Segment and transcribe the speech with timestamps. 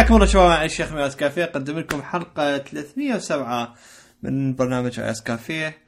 [0.00, 1.44] حياكم الله شباب مع الشيخ مياس كافيه.
[1.44, 3.74] أقدم لكم حلقة 307
[4.22, 5.78] من برنامج اي اس كافيه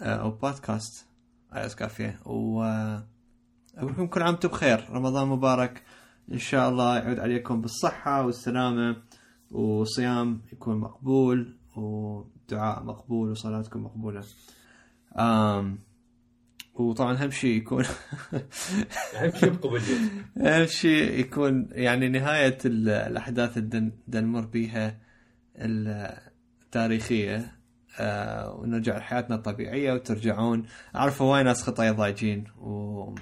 [0.00, 1.06] آه، أو بودكاست
[1.54, 2.20] اي اس كافيه.
[2.26, 3.06] و آه،
[3.76, 4.86] أقول لكم كل عام وأنتم بخير.
[4.90, 5.82] رمضان مبارك.
[6.32, 8.96] إن شاء الله يعود عليكم بالصحة والسلامة
[9.50, 14.24] وصيام يكون مقبول ودعاء مقبول وصلاتكم مقبولة.
[15.18, 15.78] آم
[16.88, 17.84] وطبعا أهم شيء يكون
[19.16, 19.96] أهم شيء بقبولية
[20.36, 24.96] أهم شيء يكون يعني نهاية ال- الأحداث اللي نمر بيها
[26.64, 27.52] التاريخية.
[28.00, 30.66] آه ونرجع لحياتنا الطبيعية وترجعون.
[30.96, 33.14] أعرف هواي ناس خطايا ضايجين و...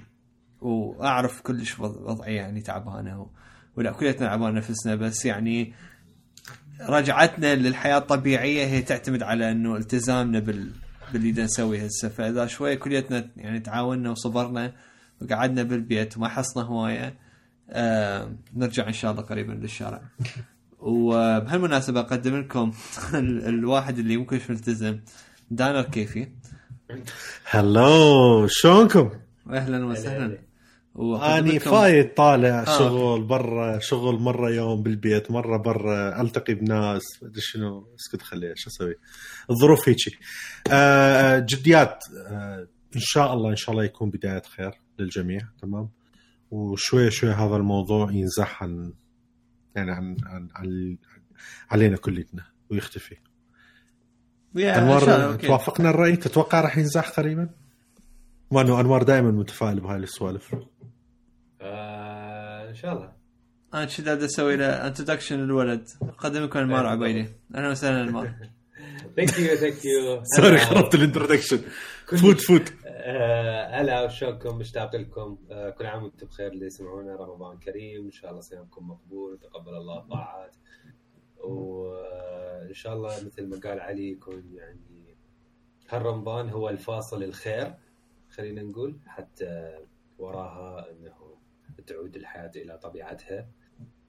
[0.60, 3.26] وأعرف كلش وض- وضعي يعني تعبانة و...
[3.76, 5.72] ولا كليتنا تعبانة نفسنا بس يعني
[6.80, 8.66] رجعتنا للحياة الطبيعية.
[8.66, 10.70] هي تعتمد على إنه التزامنا بال
[11.12, 12.09] باللي دا نسويه هسه.
[12.09, 14.73] فإذا شوي كليتنا يعني تعاوننا وصبرنا
[15.23, 17.15] وقعدنا بالبيت وما حصنا هواية
[17.70, 20.02] آه نرجع إن شاء الله قريبا للشارع.
[20.78, 22.73] وبهالمناسبة أقدم لكم
[23.15, 24.98] ال- الواحد اللي ممكن ملتزم
[25.50, 26.28] دانر كيفي.
[27.50, 29.10] هلو شلونكم؟
[29.50, 30.38] أهلا وسهلا.
[30.99, 32.79] اني فايت طالع آه.
[32.79, 38.71] شغل برا شغل مرة يوم بالبيت مرة برا ألتقي بناس مدري شنو اسكت خليه شو
[38.71, 38.95] أسوي؟
[39.51, 40.18] الظروف هيجي
[40.71, 45.88] آه جديات آه إن شاء الله إن شاء الله يكون بداية خير للجميع تمام؟
[46.51, 48.93] وشوي شوي هذا الموضوع ينزح عن
[49.77, 50.96] يعني عن, عن, عن
[51.71, 53.16] علينا كلنا ويختفي.
[54.57, 55.35] أنوار.
[55.35, 57.51] توافقنا الرأي؟ تتوقع راح ينزح قريبا؟
[58.51, 60.55] وانه أنوار دائما متفائل بهاي السوالف.
[61.60, 63.12] آه ان شاء الله.
[63.74, 65.88] أنا كذا بدي أسوي له انتدكشن للولد.
[66.03, 67.28] اقدم لكم المار عبيدي.
[67.54, 68.34] أهلا وسهلا المار
[69.16, 71.61] thank you thank you sorry خربت ال introduction
[72.06, 72.72] فوت فوت.
[72.87, 77.16] آه، هلا وشلونكم؟ مشتاق لكم آه، كل عام وأنتم بخير اللي يسمعونا.
[77.16, 78.04] رمضان كريم.
[78.04, 79.33] إن شاء الله صيامكم مقبول.
[79.33, 80.56] وتقبل الله الطاعات.
[81.44, 85.16] وان شاء الله مثل ما قال علي يكون يعني
[85.91, 87.75] هالرمضان هو الفاصل الخير.
[88.31, 89.78] خلينا نقول حتى
[90.19, 91.38] وراها إنه
[91.87, 93.49] تعود الحياة إلى طبيعتها.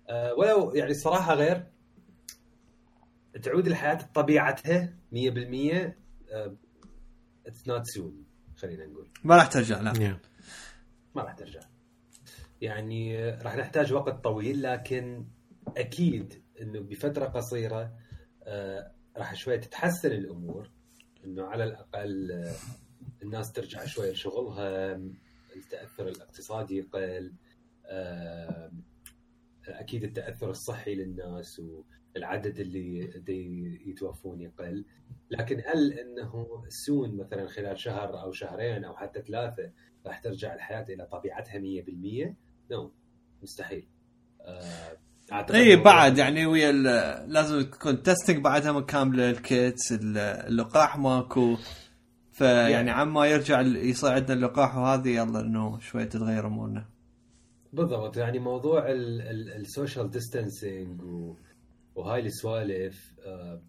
[0.10, 1.68] آه، ولو يعني الصراحه غير
[3.44, 5.96] تعود الحياة لطبيعتها 100%
[7.46, 8.26] it's not soon
[8.56, 9.10] خلينا نقول.
[9.24, 10.18] ما راح ترجع لا.
[11.16, 11.60] ما راح ترجع.
[12.62, 15.26] يعني راح نحتاج وقت طويل لكن
[15.78, 17.94] أكيد إنه بفترة قصيرة
[18.44, 20.70] آه، راح شوي تتحسن الأمور.
[21.26, 22.56] إنه على الأقل آه،
[23.24, 25.00] الناس ترجع شوي لشغلها
[25.56, 27.34] التاثر الاقتصادي يقل آه،
[29.68, 31.62] أكيد التأثر الصحي للناس
[32.16, 34.86] والعدد اللي دي يتوفون يقل
[35.32, 36.46] لكن هل إنه
[36.86, 39.72] soon مثلا خلال شهر أو شهرين أو حتى ثلاثة
[40.06, 42.34] راح ترجع الحياة إلى طبيعتها 100%؟
[42.72, 42.92] no
[43.44, 43.88] مستحيل.
[44.42, 44.98] آه،
[45.32, 46.72] أعتقد اي إنه- بعد يعني ويا
[47.28, 51.58] لازم تكون testing بعدها كامله ال kits ال- اللقاح ماكو
[52.32, 52.92] فيعني يعني.
[52.92, 56.86] عما يرجع يصير عندنا اللقاح وهذه يلا إنه شوي تتغير أمورنا
[57.74, 61.02] بالضبط يعني موضوع ال social distancing
[61.96, 63.62] وهاي السوالف آه،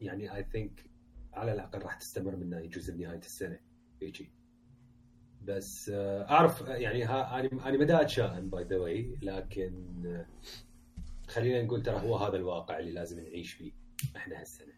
[0.00, 0.84] يعني I think
[1.32, 3.58] على الأقل راح تستمر منها يجوز بنهايه السنة
[4.02, 4.32] هيجي
[5.42, 7.38] بس آه، أعرف آه، يعني أنا
[7.68, 9.84] أنا مدى أتشائم by the way لكن
[11.28, 13.72] خلينا نقول ترى هو هذا الواقع اللي لازم نعيش فيه
[14.16, 14.72] إحنا هالسنة.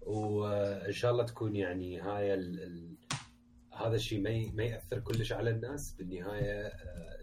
[0.00, 2.96] وان شاء الله تكون يعني هاي ال ال
[3.74, 6.72] هذا الشيء ما ما يأثر كلش على الناس بالنهاية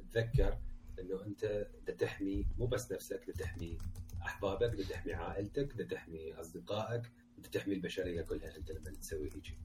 [0.08, 0.58] آه، تذكر
[1.00, 1.68] انه انت
[2.00, 3.78] تحمي مو بس نفسك تحمي
[4.22, 7.12] احبابك تحمي عائلتك تحمي اصدقائك
[7.52, 9.58] تحمي البشرية كلها انت لما تسوي هيك.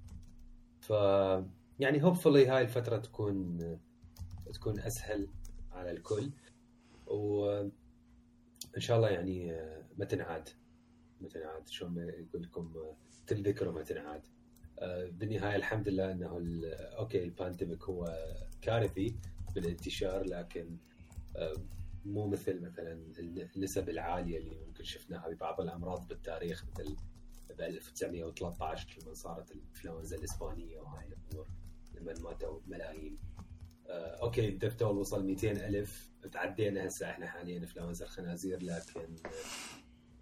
[0.81, 0.91] ف
[1.79, 3.59] يعني هوبفلي هاي الفترة تكون
[4.53, 5.29] تكون أسهل
[5.73, 6.31] على الكل.
[7.07, 7.73] وان
[8.79, 10.49] شاء الله يعني آه، ما تنعاد
[11.21, 12.97] ما تنعاد شلون يقول لكم آه،
[13.27, 14.23] تنذكروا ما تنعاد
[15.13, 16.51] بالنهاية الحمد لله أنه
[16.99, 18.17] okay ال pandemic هو
[18.63, 19.17] كارثي
[19.55, 20.77] بالانتشار لكن
[21.37, 21.57] آه،
[22.05, 22.93] مو مثل مثلا
[23.57, 26.97] النسب العالية اللي ممكن شفناها ببعض الأمراض بالتاريخ مثل
[27.59, 31.49] ب 1913 لما صارت الإنفلونزا الإسبانية وهاي الأمور
[31.95, 33.19] لما ماتوا ملايين.
[33.87, 39.17] آه، okay ال death toll وصل 200 ألف تعدينا هسه إحنا حاليا إنفلونزا الخنازير لكن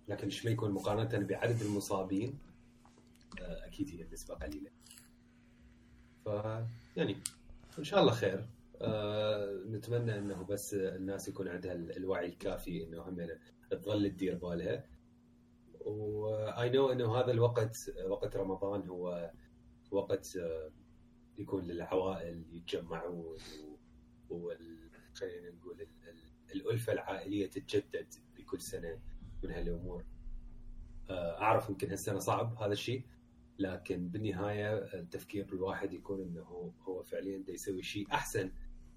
[0.09, 2.50] لكن إيش ما يكون مقارنة بعدد المصابين آه،
[3.39, 4.71] أكيد هي النسبة قليلة.
[6.25, 6.27] ف
[6.97, 7.17] يعني
[7.79, 8.47] إن شاء الله خير.
[8.83, 13.29] آه، نتمنى إنه بس الناس يكون عندها ال- الوعي الكافي إنه هم
[13.71, 14.85] تظل تدير بالها.
[15.85, 19.33] و I know إنه هذا الوقت وقت رمضان هو
[19.91, 20.71] وقت آه،
[21.39, 23.39] يكون للعوائل يتجمعون
[24.31, 28.15] وال- خلينا نقول ال- ال- الألفة العائلية تتجدد
[28.47, 29.01] كل سنة
[29.43, 30.05] من هالأمور.
[31.11, 33.03] آه، أعرف يمكن هالسنة صعب هذا الشيء.
[33.61, 38.51] لكن بالنهاية التفكير الواحد يكون إنه هو فعليا دا يسوي شيء أحسن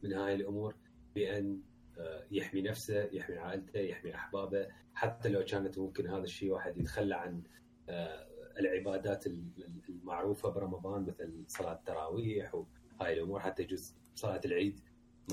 [0.04, 0.76] من هاي الأمور
[1.16, 1.62] بأن
[2.00, 4.68] آه، يحمي نفسه يحمي عائلته يحمي أحبابه.
[4.94, 7.44] حتى لو كانت ممكن هذا الشيء واحد يتخلى عن
[7.90, 8.28] آه،
[8.60, 9.26] العبادات
[9.90, 13.40] المعروفة برمضان مثل صلاة التراويح وهاي الأمور.
[13.40, 14.80] حتى يجوز صلاة العيد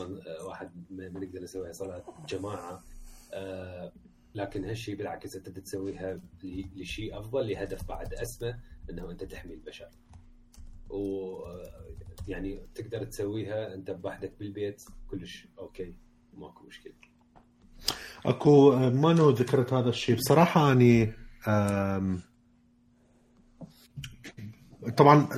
[0.00, 2.82] آه، واحد ما نقدر نسويها صلاة جماعة.
[4.34, 6.20] لكن هالشيء بالعكس أنت تسويها
[6.76, 8.54] لشيء أفضل لهدف بعد اسمى
[8.90, 9.88] إنه أنت تحمي البشر.
[10.90, 11.32] و
[12.28, 15.94] يعني تقدر تسويها أنت بوحدك بالبيت كلش أوكي
[16.34, 16.92] ماكو مشكلة.
[18.26, 21.12] أكو مانو ذكرت هذا الشيء؟ بصراحة أني
[24.96, 25.28] طبعا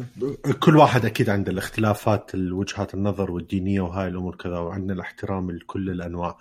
[0.61, 6.39] كل واحد أكيد عنده الاختلافات الوجهات النظر والدينية وهاي الأمور كذا وعندنا الاحترام لكل الأنواع.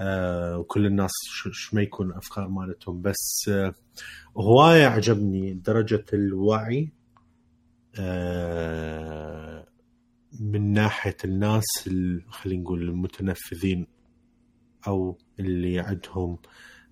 [0.00, 3.02] أه وكل الناس شو ما يكون أفكار مالتهم.
[3.02, 3.74] بس أه
[4.36, 6.92] هواية عجبني درجة الوعي
[7.98, 9.66] أه
[10.40, 11.64] من ناحية الناس
[12.28, 13.86] خلينا نقول المتنفذين
[14.86, 16.38] أو اللي عندهم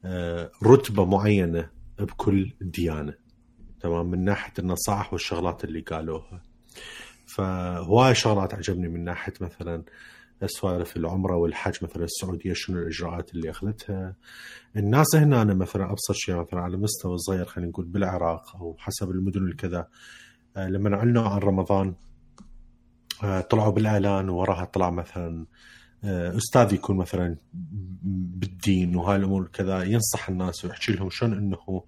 [0.04, 3.14] آه، رتبة معينة بكل ديانة.
[3.81, 6.43] تمام؟ من ناحية النصائح والشغلات اللي قالوها.
[7.26, 9.84] فهواي شغلات عجبني من ناحية مثلا
[10.46, 14.14] سوالف العمرة والحج مثلا السعودية شنو الإجراءات اللي أخذتها.
[14.76, 19.11] الناس هنا أنا مثلا أبسط شيء مثلا على مستوى صغير خلينا نقول بالعراق أو حسب
[19.11, 19.88] المدن الكذا
[20.56, 21.94] آه، لما أعلنوا عن رمضان
[23.23, 25.46] آه، طلعوا بالإعلان وراها طلع مثلا
[26.05, 27.37] آه، أستاذ يكون مثلا
[28.02, 31.82] بالدين وهاي الأمور كذا ينصح الناس ويحكي لهم شلون إنه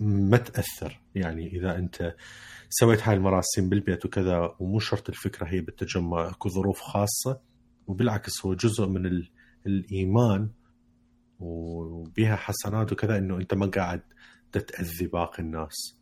[0.00, 1.00] ما تأثر.
[1.14, 2.14] يعني إذا أنت
[2.70, 7.40] سويت هاي المراسم بالبيت وكذا ومو شرط الفكرة هي بالتجمع أكو ظروف خاصة
[7.86, 9.22] وبالعكس هو جزء من
[9.66, 10.50] الإيمان
[11.40, 14.02] وبها حسنات وكذا إنه أنت ما قاعد
[14.52, 15.98] تتأذي باقي الناس.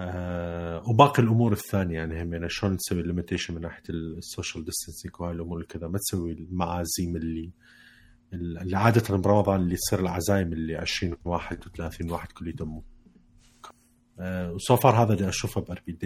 [0.00, 5.20] آه وباقي الأمور الثانية يعني هم يعني شلون تسوي limitation من ناحية ال social distancing
[5.20, 7.52] وهاي الأمور كذا ما تسوي المعازيم اللي
[8.32, 12.82] اللي عادة برمضان اللي تصير العزايم اللي 20 واحد و30 واحد كل يوم
[14.22, 15.98] آه و so far هذا اللي أشوفه باربيل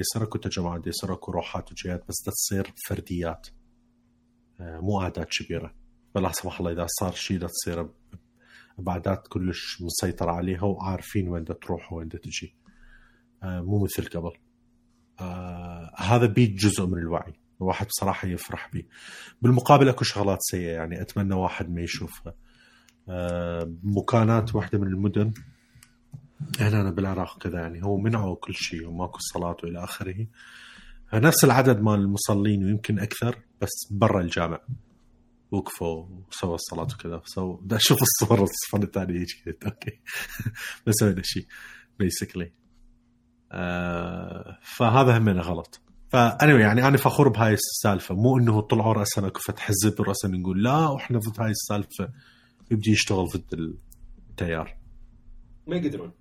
[0.42, 3.46] تجمعات يصير اكو روحات وجيات بس تصير فرديات
[4.60, 5.74] آه مو عادات كبيرة.
[6.14, 7.88] فلا سمح الله إذا صار شيء تصير
[8.78, 12.56] بعادات كلش مسيطر عليها وعارفين وين تروح وين تجي.
[13.42, 14.32] آه، مو مثل قبل.
[15.20, 17.32] آه هذا بيت جزء من الوعي.
[17.60, 18.84] الواحد بصراحة يفرح به
[19.42, 22.34] بالمقابل أكو شغلات سيئة يعني أتمنى واحد ما يشوفها.
[23.08, 25.32] آه مكانات واحدة من المدن.
[26.60, 30.26] هنا بالعراق كذا يعني هو منعوا كل شيء وماكو صلاة وإلى آخره.
[31.14, 34.60] نفس العدد مال المصلين ويمكن أكثر بس برا الجامع.
[35.50, 37.22] وقفوا وسووا الصلاة وكذا.
[37.24, 40.00] سو بدي أشوف الصور الصفن الثانية هيك أوكي.
[40.86, 41.46] ما سوينا شيء
[41.98, 42.52] بيسكلي
[43.52, 45.80] آه، فهذا همنا غلط.
[46.08, 48.14] فاني يعني أنا فخور بهاي السالفة.
[48.14, 52.08] مو إنه طلعوا راسنا كفت حزب وراسنا نقول لا وإحنا ضد هاي السالفة.
[52.70, 53.76] يبدي يشتغل ضد
[54.30, 54.76] التيار.
[55.66, 56.12] ما يقدرون.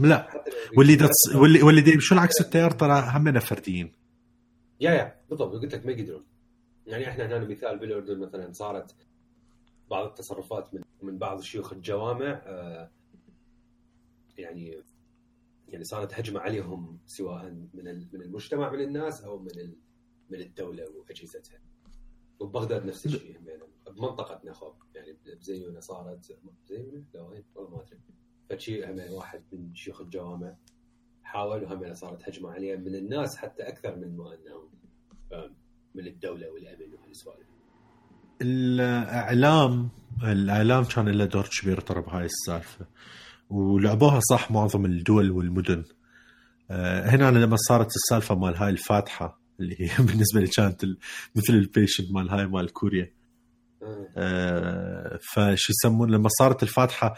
[0.00, 0.44] لا.
[0.76, 1.34] واللي دتص...
[1.34, 3.92] واللي واللي دي شو العكس التيار؟ ترى همنا فرديين.
[4.80, 5.14] يا يا.
[5.30, 5.52] بالضبط.
[5.52, 6.24] قلت لك ما يقدرون.
[6.86, 8.94] يعني إحنا هنا مثال بالاردن مثلا صارت
[9.90, 12.90] بعض التصرفات من من بعض شيوخ الجوامع آه
[14.38, 14.82] يعني
[15.68, 19.72] يعني صارت هجمة عليهم سواء من من المجتمع من الناس أو من
[20.30, 21.58] من الدولة وأجهزتها.
[22.40, 23.60] وبغداد نفس الشيء يعني
[23.96, 27.98] بمنطقتنا خب يعني بزيونة صارت بزيونه لا وين والله ما أدري.
[28.50, 30.56] فشي هم واحد من شيوخ الجوامع
[31.22, 34.68] حاول وهم صارت هجمة عليه من الناس حتى أكثر من ما أنهم
[35.94, 37.46] من الدولة والأمن وهالسوالف.
[38.42, 39.88] الإعلام
[40.22, 42.86] الإعلام كان له دور كبير ترى بهاي السالفة
[43.50, 45.84] ولعبوها صح معظم الدول والمدن.
[46.70, 50.84] آه، هنا أنا لما صارت السالفة مال هاي الفاتحة اللي هي بالنسبة لي كانت
[51.34, 53.12] مثل ال patient مال هاي مال كوريا.
[54.16, 57.14] آه، فشو يسمون لما صارت الفاتحة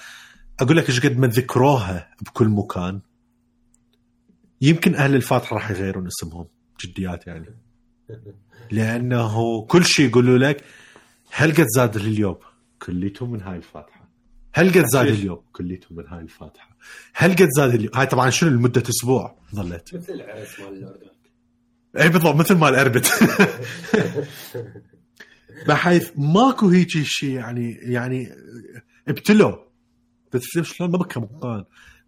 [0.61, 3.01] أقول لك إيش قد ما ذكروها بكل مكان.
[4.61, 6.47] يمكن أهل الفاتحة راح يغيرون اسمهم
[6.81, 7.47] جديات يعني.
[8.71, 10.65] لأنه كل شيء يقولوا لك
[11.31, 12.37] هل قد زاد اليوم
[12.83, 14.09] كليتهم من هاي الفاتحة.
[14.55, 16.77] هل قد زاد اليوم كليتهم من هاي الفاتحة.
[17.15, 19.95] هل قد زاد اليوم هاي طبعا شنو لمدة أسبوع؟ ظلت.
[19.95, 20.95] مثل العرس مال
[22.01, 23.07] اي بالضبط مثل مال أربد.
[25.69, 28.33] بحيث ماكو هيك شيء يعني يعني
[29.09, 29.66] ابتلوا.
[30.33, 31.65] بس شلون ما مقال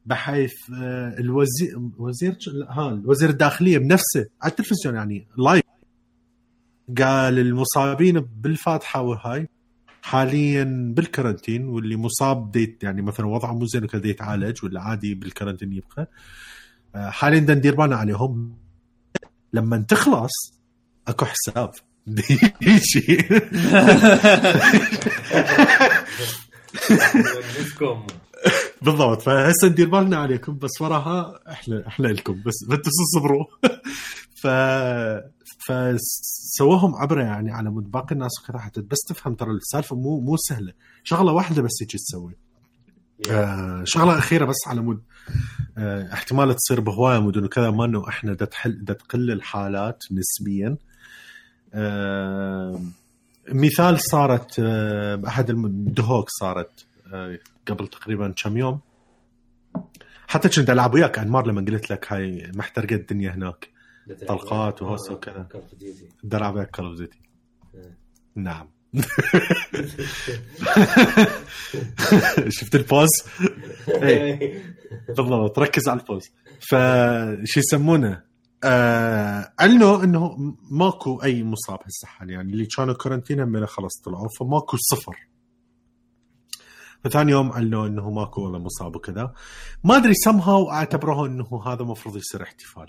[0.06, 2.36] بحيث آه، الوزير وزير
[2.70, 5.62] ها الوزير الداخلية بنفسه على التلفزيون يعني live
[6.98, 9.48] قال المصابين بالفاتحة وهاي
[10.02, 15.14] حاليا بال quarantine واللي مصاب ديت يعني مثلا وضعه مو زين وكذا يتعالج ولا عادي
[15.14, 16.10] بال quarantine يبقى.
[16.94, 18.56] آه، حاليا ندير بالنا عليهم.
[19.52, 20.32] لما تخلص
[21.08, 21.70] أكو حساب.
[28.82, 33.44] بالضبط فهسه ندير بالنا عليكم بس وراها إحنا إحنا لكم بس بس تصبروا
[34.34, 34.46] ف
[35.66, 40.36] فسووهم عبرة يعني على مود باقي الناس وكذا حتى بس تفهم ترى السالفة مو مو
[40.36, 40.72] سهلة.
[41.04, 42.36] شغلة واحدة بس تجي تسوي.
[43.30, 45.02] آه شغلة أخيرة بس على مود.
[45.78, 50.76] آه احتمال تصير بهواية مدن وكذا ما إنه إحنا دا تحل دا تقل الحالات نسبيا.
[51.74, 52.80] آه
[53.52, 58.80] مثال صارت آه أحد الدهوك صارت آه قبل تقريبا كم يوم.
[60.28, 63.68] حتى كنت ألعب وياك انمار لما قلت لك هاي محترقة الدنيا هناك
[64.28, 65.48] طلقات وهوس وكذا.
[66.34, 67.18] ألعب وياك Call of Duty
[68.36, 68.68] نعم.
[72.48, 73.08] شفت ال pose؟
[74.02, 74.62] إيه.
[75.08, 78.22] بالضبط ركز على ال pose فشو يسمونه؟
[78.64, 80.36] آه علنوا إنه
[80.70, 85.28] ماكو أي مصاب هسه حاليا يعني اللي كانوا quarantine هم خلص طلعوا فماكو صفر.
[87.04, 89.34] فثاني يوم علنوا إنه ماكو ولا مصاب وكذا.
[89.84, 92.86] ما أدري سمها أعتبروه إنه هذا المفروض يصير احتفال.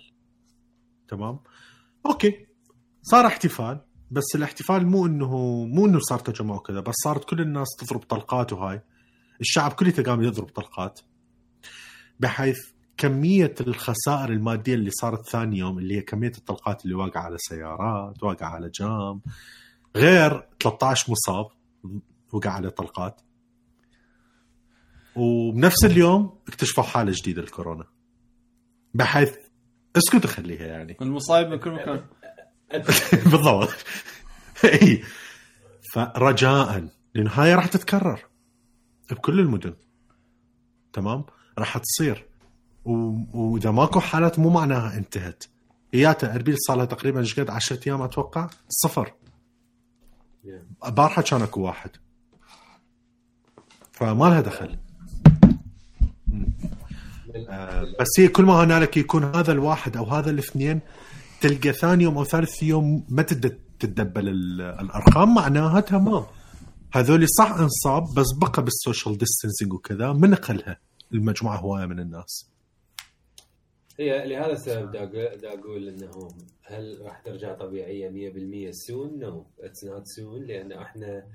[1.07, 1.39] تمام؟
[2.05, 2.47] okay.
[3.01, 7.67] صار احتفال بس الاحتفال مو انه مو إنه صار تجمع وكذا بس صارت كل الناس
[7.79, 8.81] تضرب طلقات وهاي.
[9.41, 10.99] الشعب كله قام يضرب طلقات.
[12.19, 12.59] بحيث
[12.99, 18.23] كمية الخسائر المادية اللي صارت ثاني يوم اللي هي كمية الطلقات اللي واقعة على سيارات
[18.23, 19.21] واقعة على جام
[19.95, 21.45] غير 13 مصاب
[22.31, 23.21] وقع على طلقات.
[25.15, 27.85] وبنفس اليوم اكتشفوا حالة جديدة للكورونا
[28.93, 29.35] بحيث
[29.97, 30.97] اسكت خليها يعني.
[31.01, 32.05] المصايب من كل مكان.
[33.31, 33.85] بالضبط.
[34.65, 35.03] إي.
[35.93, 38.25] فرجاء لأن هاي راح تتكرر
[39.11, 39.75] بكل المدن.
[40.93, 41.25] تمام؟
[41.57, 42.28] راح تصير.
[43.33, 45.43] وإذا ماكو حالات مو معناها انتهت.
[45.93, 48.49] إياتا أربيل صار لها تقريبا إيش قد؟ 10 أيام أتوقع.
[48.69, 49.13] صفر.
[50.87, 51.89] بارحة كان أكو واحد.
[53.91, 54.77] فما لها دخل.
[57.49, 60.79] آه بس هي كل ما هنالك يكون هذا الواحد أو هذا الاثنين
[61.41, 64.27] تلقى ثاني يوم أو ثالث يوم ما تتدبل
[64.81, 66.25] الأرقام معناها تمام.
[66.93, 70.77] هذول صح انصاب بس بقى بال social distancing وكذا من نقلها
[71.13, 72.48] المجموعة هواية من الناس.
[73.99, 76.27] هي لهذا السبب دا أقول إنه
[76.63, 78.31] هل راح ترجع طبيعية
[78.69, 81.27] 100% soon؟ No it's not soon لأن إحنا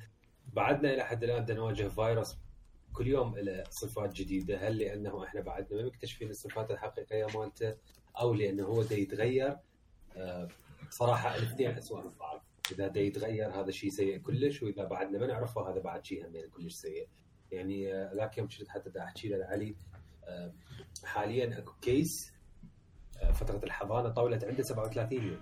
[0.53, 2.37] بعدنا إلى حد الآن نواجه فيروس
[2.93, 4.69] كل يوم له صفات جديدة.
[4.69, 7.75] هل لأنه إحنا بعدنا ما مكتشفين الصفات الحقيقية مالته
[8.21, 9.57] أو لأنه هو دا يتغير؟
[10.17, 10.49] آه،
[10.91, 12.45] صراحة الاثنين اسوء من بعض.
[12.73, 16.33] إذا دا يتغير هذا شيء سيء كلش وإذا بعدنا ما نعرفه هذا بعد شيء هم
[16.57, 17.09] كلش سيء.
[17.53, 19.75] يعني ذاك يوم كنت حتى أحكي لعلي
[20.25, 20.53] آه،
[21.05, 22.34] حاليا أكو كيس آه،
[23.33, 25.41] فترة الحضانة طولت عنده 37 يوم.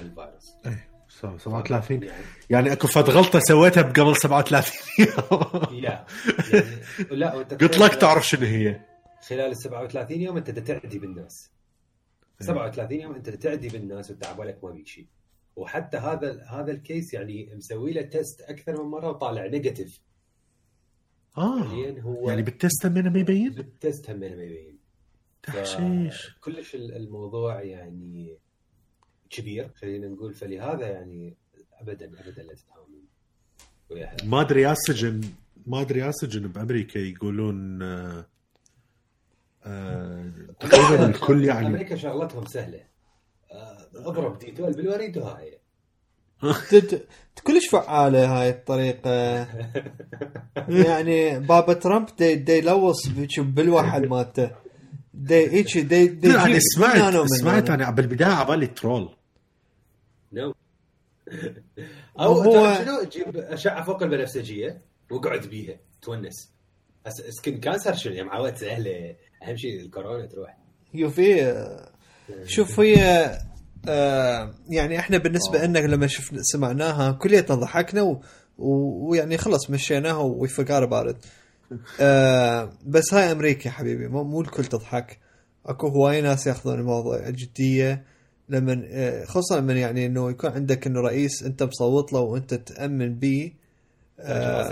[0.00, 0.54] الفيروس.
[0.66, 5.80] إيه 37 يعني, يعني أكو فد غلطة سويتها قبل 37 يوم.
[5.80, 6.06] لا.
[6.52, 6.66] يعني
[7.10, 8.80] لا قلت لك تعرف شنو هي.
[9.28, 11.50] خلال ال 37 يوم أنت تعدي بالناس.
[12.40, 13.02] 37 إيه.
[13.02, 15.06] يوم أنت تعدي بالناس وانت عبالك ما بيك شيء.
[15.56, 20.00] وحتى هذا هذا ال case يعني مسوي له test أكثر من مرة وطالع negative
[21.38, 21.62] آه.
[22.00, 24.79] هو يعني بال test هم ما يبين؟ بال test هم ما يبين.
[25.42, 26.34] تحشيش.
[26.40, 28.38] كلش الموضوع يعني
[29.30, 30.34] كبير خلينا نقول.
[30.34, 31.36] فلهذا يعني
[31.80, 33.04] ابدا ابدا لا تتهاونون
[34.24, 35.20] ما أدري يا سجن
[35.66, 38.26] ما أدري يا سجن بأمريكا يقولون آه
[39.64, 40.30] آه
[40.60, 41.66] تقريبا الكل يعني.
[41.66, 42.84] أمريكا شغلتهم سهلة.
[43.52, 45.58] آه اضرب دي 12 بالوريد وهاي.
[47.46, 49.10] كلش فعالة هاي الطريقة.
[50.86, 54.50] يعني بابا ترامب دي, دي يلوص بالواحد مالته.
[55.14, 59.14] دي هيك دي دي يعني سمعت سمعت أنا بالبدايه على بالي troll
[60.32, 60.54] no
[62.20, 66.50] أو هو شنو؟ تجيب اشعه فوق البنفسجية واقعد بيها تونس.
[67.28, 70.56] سكن cancer شنو؟ يعني معود سهله أهم شيء الكورونا تروح.
[70.92, 71.54] في
[72.44, 73.30] شوف هي
[73.88, 78.20] آه يعني إحنا بالنسبة لنا لما شفنا سمعناها كليتنا ضحكنا
[78.58, 81.16] ويعني خلص مشيناها وي اباوت
[82.00, 85.18] آه بس هاي أمريكا حبيبي مو, مو الكل تضحك.
[85.66, 88.04] أكو هواي ناس ياخذون الموضوع جدية.
[88.48, 93.14] لما آه خصوصا لما يعني إنه يكون عندك إنه رئيس أنت مصوت له وأنت تأمن
[93.18, 93.52] به
[94.20, 94.68] آه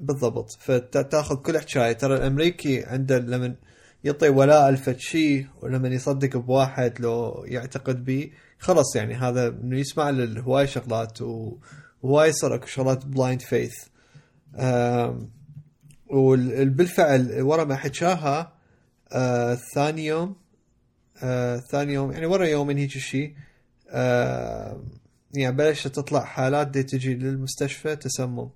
[0.00, 0.50] بالضبط.
[0.60, 3.54] فتأخذ كل حكايه ترى الأمريكي عنده لما
[4.04, 10.10] يعطي ولاء لفد شيء ولما يصدق بواحد لو يعتقد به خلص يعني هذا إنه يسمع
[10.10, 11.56] له هواي شغلات و...
[12.02, 13.74] وايد صار أكو شغلات blind faith
[16.10, 18.52] وبالفعل ورا ما حكاها
[19.12, 20.36] آه ثاني يوم
[21.22, 23.34] آه ثاني يوم يعني ورا يومين هيك شيء
[23.90, 24.82] آه
[25.34, 28.50] يعني بلشت تطلع حالات دي تجي للمستشفى تسمم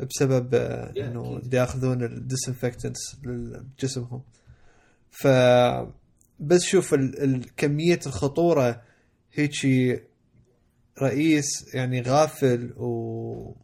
[0.00, 4.22] بسبب آه إنه دي ياخذون ال disinfectants بجسمهم
[5.10, 5.26] ف
[6.40, 6.94] بس شوف.
[7.56, 8.82] كمية الخطورة
[9.32, 10.00] هيجي
[11.02, 13.54] رئيس يعني غافل و...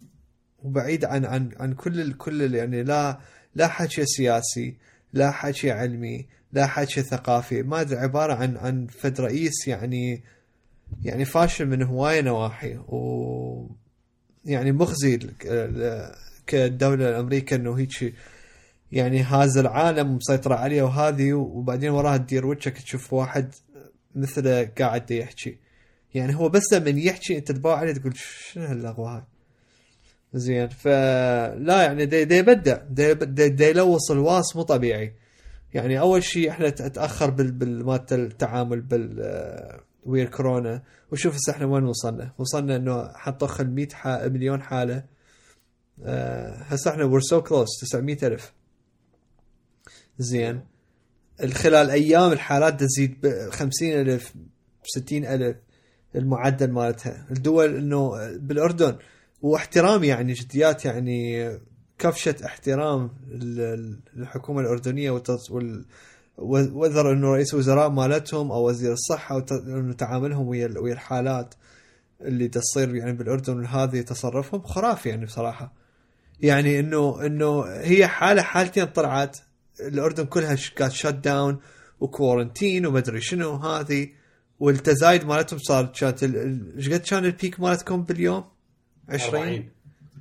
[0.64, 2.12] وبعيد عن عن عن كل.
[2.12, 2.54] كل.
[2.54, 3.18] يعني لا
[3.54, 4.76] لا حكي سياسي
[5.12, 10.22] لا حكي علمي لا حكي ثقافي ما أدري عبارة عن عن فد رئيس يعني
[11.02, 13.66] يعني فاشل من هواية نواحي و
[14.44, 15.18] يعني مخزي
[16.46, 18.14] كدولة الامريكا إنه هيك
[18.92, 23.54] يعني هذا العالم مسيطرة عليه وهذه وبعدين وراها تدير وجهك تشوف واحد
[24.14, 25.58] مثله قاعد يحكي
[26.14, 29.22] يعني هو بس من يحكي أنت تباوع عليه تقول شنو هاللغوه هاي
[30.34, 33.14] زين فلا يعني دي, دي يبدع دي,
[33.48, 35.14] دي, يلوص الواس مو طبيعي.
[35.74, 40.82] يعني أول شيء إحنا تاخر بالمات التعامل بال ويا كورونا.
[41.12, 45.04] وشوف هسه إحنا وين وصلنا؟ وصلنا إنه حنطخ ال 100 مليون حالة.
[46.04, 48.52] هسه إحنا we're so close 900 ألف.
[50.18, 50.60] زين.
[51.52, 54.34] خلال أيام الحالات تزيد ب 50000
[54.84, 55.56] 60000
[56.14, 57.26] المعدل مالتها.
[57.30, 58.98] الدول إنه بالأردن
[59.42, 61.50] واحترام يعني جديات يعني
[61.98, 63.10] كفشة احترام
[64.16, 65.10] للحكومه الأردنية
[65.50, 65.84] وال
[66.38, 71.54] whether انه رئيس وزراء مالتهم أو وزير الصحة انه تعاملهم ويا ويا الحالات
[72.20, 75.72] اللي تصير يعني بالأردن هذه تصرفهم خرافي يعني بصراحة.
[76.40, 79.38] يعني انه إنه هي حالة حالتين طلعت.
[79.80, 81.58] الأردن كلها كانت شت داون
[82.00, 84.08] وكورنتين ومدري شنو هذه
[84.60, 88.44] والتزايد مالتهم صار كانت إيش قد كان البيك مالتكم باليوم؟
[89.10, 89.68] 20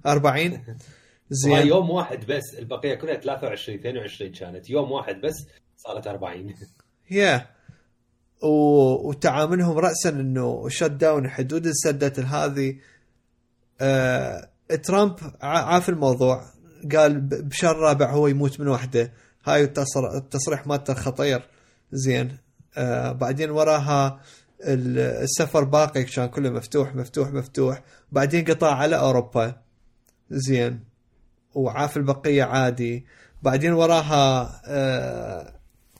[0.05, 0.59] 40
[1.29, 1.67] زين.
[1.67, 4.69] يوم واحد بس البقية كلها 23 22 كانت.
[4.69, 5.33] يوم واحد بس
[5.77, 6.53] صارت 40
[7.11, 7.47] يا.
[8.43, 8.47] و...
[9.09, 12.75] وتعاملهم راسا إنه شت داون حدود السدة هذه.
[13.81, 14.49] آه...
[14.83, 16.45] ترامب عاف الموضوع.
[16.95, 19.11] قال بشهر رابع هو يموت من وحده.
[19.45, 21.41] هاي التصريح مالته خطير.
[21.91, 22.37] زين.
[22.77, 24.21] آه بعدين وراها
[24.61, 27.81] السفر باقي كان كله مفتوح مفتوح مفتوح.
[28.11, 29.61] بعدين قطع على أوروبا.
[30.29, 30.79] زين.
[31.53, 33.05] وعاف البقية عادي.
[33.43, 35.53] بعدين وراها آه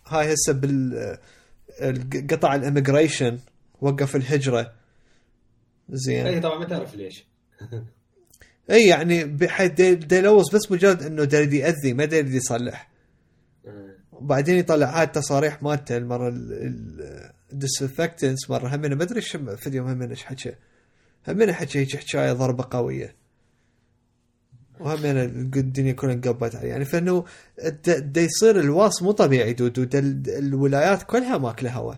[0.08, 1.18] هاي هسه بال
[2.32, 3.40] قطع ال immigration.
[3.82, 4.74] وقف الهجرة.
[5.90, 6.26] زين.
[6.26, 7.26] اي طبعا ما تعرف ليش.
[8.72, 12.89] اي يعني بحيث دي يلوص بس مجرد إنه يريد يأذي ما يريد يصلح.
[14.22, 16.34] وبعدين يطلع هاي التصاريح مالته المرة
[17.52, 18.76] ال disinfectants مرة.
[18.76, 20.54] همين ما أدري إيش فيديو همين إيش حكى
[21.28, 23.16] همين حكى هيك حكاية ضربة قوية.
[24.80, 26.70] وهمين الدنيا كلها انقلبت عليه.
[26.70, 27.26] يعني فإنه
[27.86, 29.90] دا يصير الواص مو طبيعي دود.
[30.28, 31.94] الولايات كلها ماكلة هوا.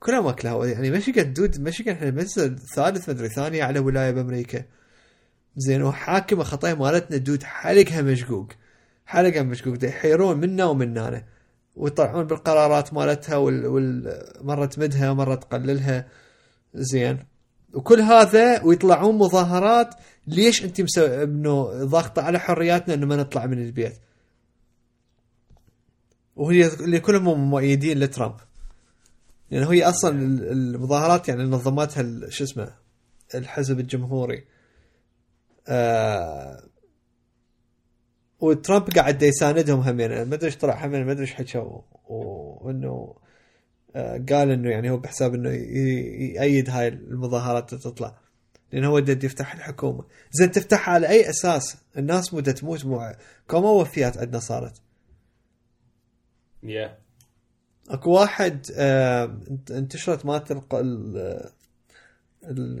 [0.00, 0.66] كلها ماكلة هوا.
[0.66, 1.60] يعني ماشي قد دود.
[1.60, 2.40] ماشي قد إحنا بس
[2.74, 4.64] ثالث مدري ثانية على ولاية بأمريكا.
[5.56, 8.52] زين وحاكمه خطايا مالتنا دود حلقها مشقوق.
[9.06, 9.84] حلقها مشقوق.
[9.84, 11.24] يحيرون منا ومنانا
[11.76, 16.08] ويطلعون بالقرارات مالتها ومرة تمدها ومرة تقللها.
[16.74, 17.18] زين.
[17.74, 19.94] وكل هذا ويطلعون مظاهرات
[20.26, 24.00] ليش أنت مسوي إنه ضاغطة على حرياتنا إنه ما نطلع من البيت.
[26.36, 28.36] وهي اللي كلهم مؤيدين لترامب.
[29.50, 30.10] يعني هي أصلا
[30.52, 32.74] المظاهرات يعني نظمتها شو اسمه
[33.34, 34.44] الحزب الجمهوري.
[35.68, 36.62] آه
[38.40, 41.64] وترامب قاعد يساندهم هم يعني ما أدري إيش طلع هم ما أدري إيش حكى
[42.08, 43.14] وإنه
[43.96, 48.18] آه، قال إنه يعني هو بحساب إنه يأيد هاي المظاهرات تطلع.
[48.72, 50.04] لأنه هو دد يفتح الحكومة.
[50.32, 53.12] زين تفتحها على أي أساس؟ الناس مدة تموت مو
[53.48, 54.74] كم وفيات عندنا صارت.
[56.64, 56.90] Yeah.
[57.90, 59.38] أكو واحد آه
[59.70, 61.50] انتشرت مات ال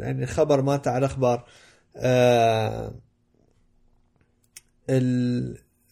[0.00, 1.48] يعني الخبر مات على الاخبار
[1.96, 2.94] آه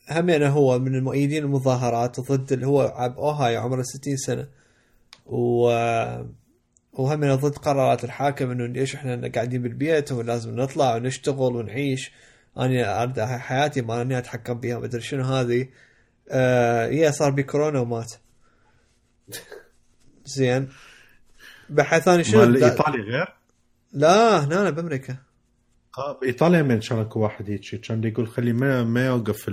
[0.09, 4.49] همينه هو من المؤيدين المظاهرات ضد اللي هو عب اوهايو عمره 60 سنة.
[5.27, 5.67] و
[6.93, 12.13] وهم ضد قرارات الحاكم إنه ليش إحنا قاعدين بالبيت ولازم نطلع ونشتغل ونعيش.
[12.59, 15.69] أنا اريد حياتي ما اني أتحكم بها ما أدري شنو هذه.
[16.31, 18.13] آه يا صار بي كورونا ومات.
[20.25, 20.69] زين.
[21.71, 23.35] بحيث أنا شنو ايطالي غير؟
[23.93, 25.17] لا هنا بأمريكا.
[26.21, 29.51] بايطاليا من اكو واحد هيك كان يقول خلي ما ما يوقف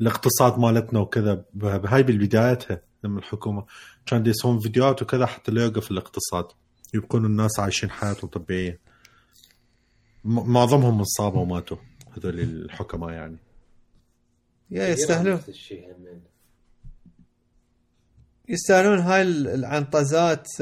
[0.00, 3.64] الاقتصاد مالتنا وكذا بهاي بالبداياتها لما الحكومة
[4.06, 6.44] كان يسوون فيديوهات وكذا حتى لا يوقف الاقتصاد.
[6.94, 8.80] يبقون الناس عايشين حياتهم طبيعية.
[10.24, 11.76] معظمهم انصابوا وماتوا
[12.16, 13.36] هذول الحكماء يعني.
[14.70, 15.40] يا يستاهلون.
[18.48, 20.48] يستاهلون هاي ال- العنطزات.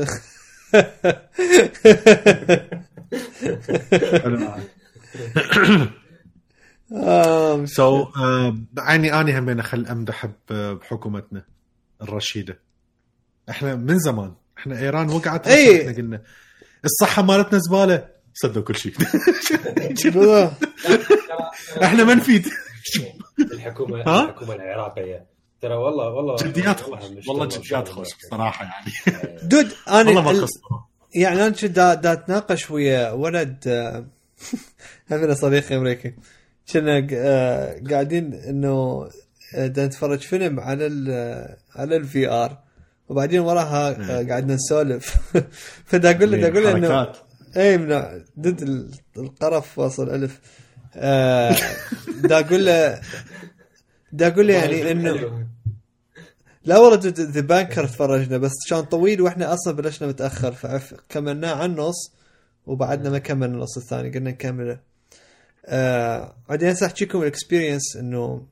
[7.65, 8.07] سو
[8.73, 11.45] بعيني آني همين خل امدح ب- بحكومتنا
[12.03, 12.59] الرشيدة
[13.51, 15.81] إحنا من زمان إحنا إيران وقعت إي.
[15.83, 16.23] إحنا قلنا
[16.85, 18.93] الصحة مالتنا زبالة سدوا كل شيء.
[21.83, 22.49] إحنا ما نفيد
[23.53, 25.27] الحكومة ها؟ الحكومة العراقية
[25.61, 28.29] ترى والله والله جديات والله خوش والله جديات خوش مركز.
[28.31, 28.93] صراحة يعني
[29.43, 30.81] دود والله ما أنا ال- قصروا
[31.15, 34.05] يعني أنا كنت دا, دا اتناقش ويا ولد آه،
[35.11, 36.15] همنا صديقي أمريكي.
[36.73, 39.09] كنا آه، قاعدين إنه
[39.55, 41.09] آه، دا نتفرج فيلم على ال
[41.77, 42.59] على ال VR.
[43.09, 45.17] وبعدين وراها آه، قعدنا نسولف.
[45.91, 47.13] فدا أقول له دا أقول له إنه.
[47.57, 47.89] اي من
[48.41, 50.41] ضد ال- القرف واصل ألف.
[50.97, 51.57] آه،
[52.29, 53.01] دا أقول له
[54.13, 55.47] دا أقول له يعني إنه
[56.65, 62.13] لا والله The Banker تفرجنا بس كان طويل وإحنا أصلا بلشنا متأخر فكملناه على النص
[62.67, 64.81] وبعدنا ما كملنا النص الثاني قلنا نكمله.
[65.67, 68.47] آه بعدين هسه ال experience إنه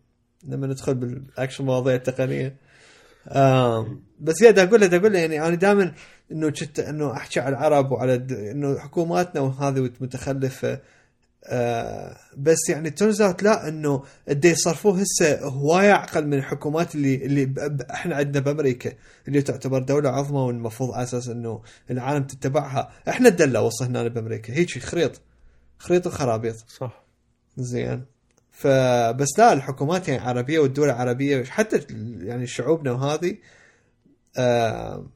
[0.45, 2.57] لما ندخل بالاكشن مواضيع التقنية.
[3.29, 5.95] آه بس دا أقول له أقول له يعني أنا دائما
[6.33, 10.81] إنه كنت إنه أحكي على العرب وعلى إنه حكوماتنا وهذه متخلفة
[11.45, 17.15] آه بس يعني turns out لا إنه قد يصرفوه هسه هوايه أقل من الحكومات اللي
[17.15, 17.55] اللي
[17.91, 18.93] إحنا عندنا بأمريكا
[19.29, 22.93] اللي تعتبر دولة عظمى والمفروض على أساس إنه العالم تتبعها.
[23.09, 25.21] إحنا الدلة وصل هنا بأمريكا هيك خريط
[25.79, 27.05] خريط الخرابيط صح.
[27.57, 28.05] زين.
[28.53, 31.81] فبس لا الحكومات يعني عربية والدول العربية حتى
[32.21, 33.37] يعني شعوبنا وهذه
[34.39, 35.07] آه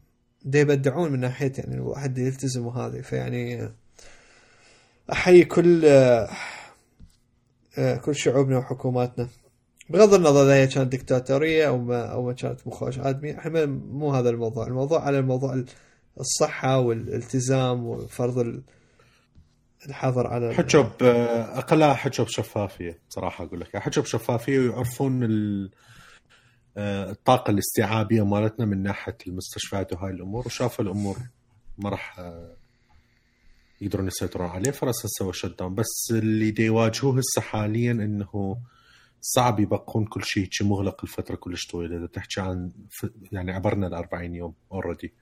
[0.44, 3.70] دي يبدعون من ناحية يعني الواحد يلتزم وهذه فيعني
[5.12, 6.28] أحيي كل آه
[7.78, 9.28] آه كل شعوبنا وحكوماتنا.
[9.90, 14.10] بغض النظر إذا هي كانت دكتاتورية أو ما أو ما كانت مخوش ادمي إحنا مو
[14.14, 14.66] هذا الموضوع.
[14.66, 15.64] الموضوع على الموضوع
[16.20, 18.62] الصحة والالتزام وفرض ال-
[19.88, 21.02] الحظر على ال- حجوا ب-
[21.54, 23.76] أقلها حجوا بشفافيه صراحة أقول لك.
[23.76, 25.70] حجوا بشفافيه ويعرفون ال-
[26.76, 31.16] آه، الطاقة الاستيعابية مالتنا من ناحية المستشفيات وهاي الأمور وشافوا الأمور
[31.78, 32.56] ما راح آه،
[33.84, 38.56] يقدرون يسيطرون عليه فرس سوى شت داون بس اللي يواجهوه هسه حاليا إنه
[39.20, 41.96] صعب يبقون كل شيء شي مغلق الفترة كلش طويلة.
[41.96, 45.12] إذا تحكي عن ف- يعني عبرنا ال 40 يوم already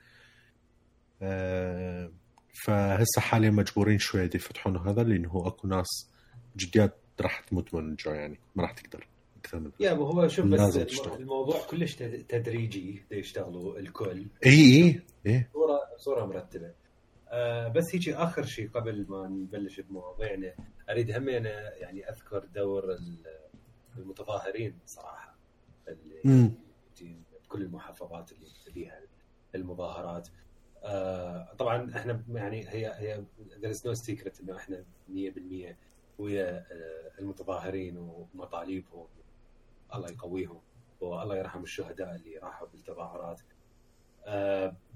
[2.64, 6.09] فهسه حاليا مجبورين شوية يفتحون هذا لأنه أكو ناس
[6.57, 8.38] جديات راح تموت من الجوع يعني.
[8.57, 9.07] ما راح تقدر.
[9.40, 11.20] أكثر من yeah هو شوف بس تشتغل.
[11.20, 14.27] الموضوع كلش تد- تدريجي يشتغلوا الكل.
[14.46, 14.51] اي
[14.85, 15.46] اي اي
[15.98, 16.70] بصوره مرتبة.
[17.33, 20.55] آه بس هيجي آخر شيء قبل ما نبلش بمواضيعنا
[20.90, 23.38] أريد هم أنا يعني أذكر دور ال-
[23.99, 25.37] المتظاهرين صراحة
[25.88, 26.51] اللي
[27.45, 29.01] بكل المحافظات اللي فيها
[29.55, 30.29] المظاهرات.
[30.85, 33.25] آه طبعا إحنا يعني هي هي
[33.62, 35.77] there is no secret إنه إحنا 100%
[36.18, 39.07] ويا آه المتظاهرين ومطالبهم
[39.95, 40.61] الله يقويهم
[41.01, 43.40] والله يرحم الشهداء اللي راحوا بالتظاهرات.
[43.40, 43.45] آه،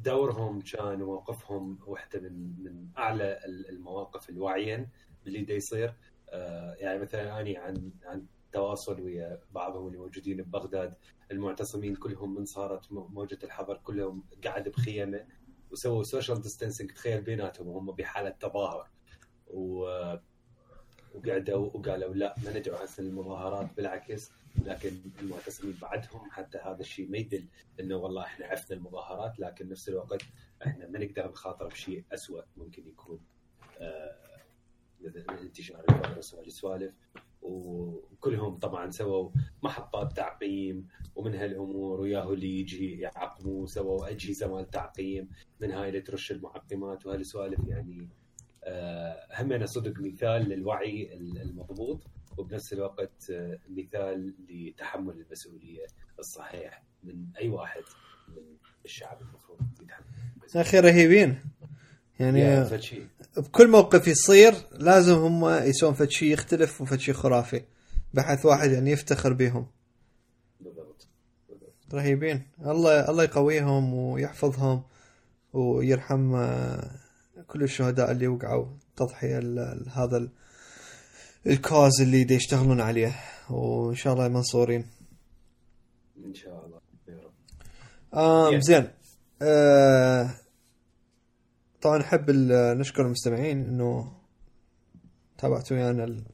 [0.04, 4.88] دورهم كان وموقفهم واحدة من من أعلى المواقف الوعيا
[5.24, 5.94] باللي دا يصير.
[6.30, 10.94] آه، يعني مثلا أني عن عن تواصل ويا بعضهم اللي موجودين ببغداد
[11.30, 15.26] المعتصمين كلهم من صارت م- موجة الحظر كلهم قعد بخيمة
[15.70, 18.88] وسووا social distancing تخيل بيناتهم وهم بحالة تظاهر.
[21.14, 24.30] وقعدوا وقالوا لا ما ندعو هسه المظاهرات بالعكس.
[24.64, 24.90] لكن
[25.20, 27.46] المعتصمين بعدهم حتى هذا الشيء ما يدل
[27.80, 30.22] إنه والله إحنا عفنا المظاهرات لكن نفس الوقت
[30.66, 33.20] إحنا ما نقدر نخاطر بشيء اسوء ممكن يكون
[33.80, 34.16] آه،
[35.42, 36.94] انتشار الفيروس وهالسوالف
[37.42, 39.30] وكلهم طبعا سووا
[39.62, 45.28] محطات تعقيم ومن هالأمور وياهو اللي يجي يعقموا سووا أجهزة مال تعقيم
[45.60, 47.60] من هاي اللي ترش المعقمات وهالسوالف.
[47.68, 48.08] يعني
[48.64, 52.04] آه، همنا صدق مثال للوعي المضبوط.
[52.36, 55.86] وبنفس الوقت آه، مثال لتحمل المسؤولية
[56.18, 57.82] الصحيح من أي واحد
[58.28, 58.42] من
[58.84, 60.04] الشعب المفروض يتحمل
[60.56, 61.40] أخي رهيبين.
[62.20, 62.64] يعني
[63.36, 67.62] بكل موقف يصير لازم هم يسوون فد شيء يختلف وفد شيء خرافي
[68.14, 69.66] بحيث واحد يعني يفتخر بهم
[70.60, 71.08] بالضبط.
[71.94, 72.42] رهيبين.
[72.60, 74.82] الله الله يقويهم ويحفظهم
[75.52, 76.90] ويرحم آه،
[77.46, 80.30] كل الشهداء اللي وقعوا تضحية ل- ل- هذا ال-
[81.46, 83.14] الكوز اللي دي يشتغلون عليه.
[83.50, 84.86] وإن شاء الله منصورين.
[86.26, 86.80] إن شاء الله.
[87.08, 87.32] يا رب.
[88.14, 88.64] آم Yeah.
[88.64, 88.88] زين.
[89.42, 90.30] آه
[91.82, 92.30] طبعا نحب
[92.80, 94.12] نشكر المستمعين إنه
[95.38, 96.24] تابعتوا ويانا ال-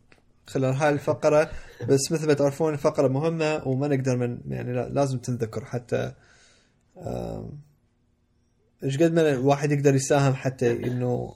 [0.47, 1.51] خلال هاي الفقرة.
[1.89, 6.13] بس مثل ما تعرفون الفقره مهمة وما نقدر من يعني لا- لازم تنذكر حتى
[8.85, 11.35] إيش قد ما الواحد يقدر يساهم حتى إنه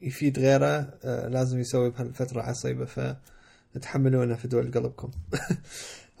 [0.00, 2.84] يفيد غيره آه، لازم يسوي بهالفترة عصيبة
[3.74, 5.10] فتحملونا في دول قلبكم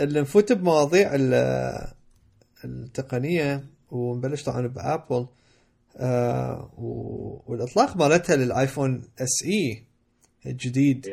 [0.00, 1.92] اللي نفوت بمواضيع ال-
[2.64, 5.26] التقنية ونبلش طبعا بأبل
[5.96, 9.84] آه و- والإطلاق مالتها للآيفون إس إي
[10.46, 11.12] الجديد.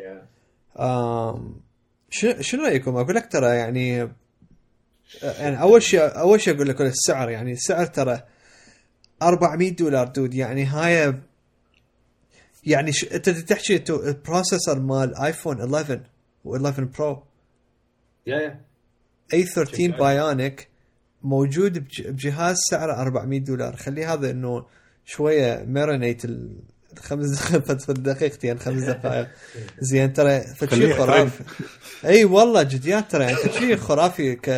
[0.78, 1.60] آم،
[2.10, 4.08] شنو شنو رأيكم؟ أقول لك ترى يعني
[5.22, 8.22] يعني أول شيء أول شيء أقول لك السعر يعني السعر ترى
[9.22, 10.34] 400 دولار dude.
[10.34, 11.14] يعني هاي
[12.64, 13.04] يعني ش...
[13.04, 16.00] أنت تحكي تو- ال processor مال ايفون 11
[16.46, 17.22] و11 برو
[18.26, 18.60] yeah yeah.
[19.34, 19.98] A13 شكراً.
[19.98, 20.68] Bionic
[21.22, 23.76] موجود بج- بجهاز سعره 400 دولار.
[23.76, 24.66] خلي هذا إنه
[25.04, 29.28] شوية marinate الخمس دقائق دقيقتين خمس دقائق.
[29.80, 31.44] زين ترى فشي خرافي.
[32.04, 34.48] إي والله جديات ترى يعني فشي خرافي ك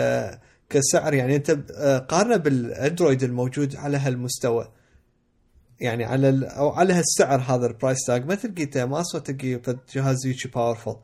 [0.71, 4.73] كسعر يعني أنت آه، قارنه بالأندرويد الموجود على هالمستوى.
[5.81, 6.45] يعني على ال...
[6.45, 9.61] أو على هالسعر هذا ال price tag ما تلقيته ما صوت تلقي
[9.95, 10.97] جهاز هيك powerful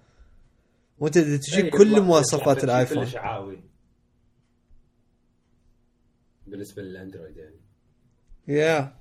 [0.98, 3.04] وأنت تجيب إيه، كل مواصفات الآيفون.
[3.04, 3.60] كلش عاوي.
[6.46, 7.60] بالنسبة للأندرويد يعني.
[8.48, 8.96] yeah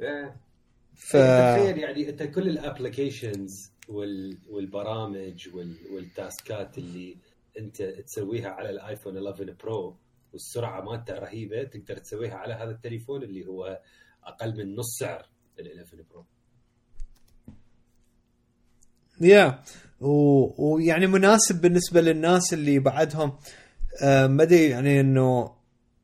[0.00, 0.36] إيه.
[0.94, 4.38] ف تخيل يعني أنت كل ال applications وال...
[4.50, 5.76] والبرامج وال...
[5.92, 7.16] والتاسكات اللي
[7.58, 9.96] انت تسويها على الايفون 11 برو
[10.32, 13.80] والسرعة مالته رهيبة تقدر تسويها على هذا التليفون اللي هو
[14.24, 15.26] أقل من نص سعر
[15.58, 16.24] ال 11 برو.
[19.20, 19.62] yeah
[20.00, 23.38] و- ويعني مناسب بالنسبة للناس اللي بعدهم.
[24.02, 25.54] آه، ما يعني إنه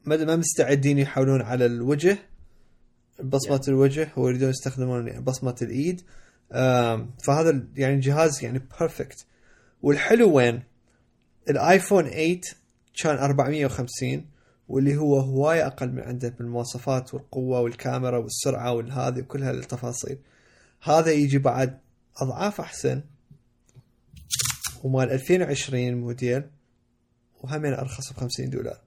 [0.05, 2.19] ما ما مستعدين يحولون على الوجه
[3.25, 6.01] بصمة الوجه ويريدون يستخدمون بصمة الإيد.
[7.27, 9.27] فهذا يعني جهاز يعني perfect
[9.83, 10.63] والحلو وين؟
[11.49, 12.41] ال iPhone 8
[13.03, 14.27] كان 450
[14.69, 20.19] واللي هو هواية أقل من عنده بالمواصفات والقوة والكاميرا والسرعة والهذه وكل هالتفاصيل
[20.83, 21.79] هذا يجي بعد
[22.17, 23.03] أضعاف أحسن
[24.85, 26.43] ومال 2020 موديل
[27.43, 28.81] وهمين أرخص ب 50 دولار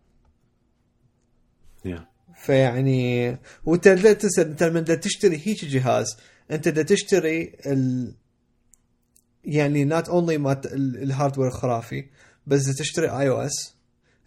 [1.86, 2.08] yeah.
[2.36, 6.18] فيعني وانت لا تنسى انت لما تشتري هيك جهاز
[6.52, 8.14] انت بدك تشتري ال
[9.46, 12.06] يعني not only مالت ال- ال hardware الخرافي
[12.48, 13.76] بس بدك تشتري iOS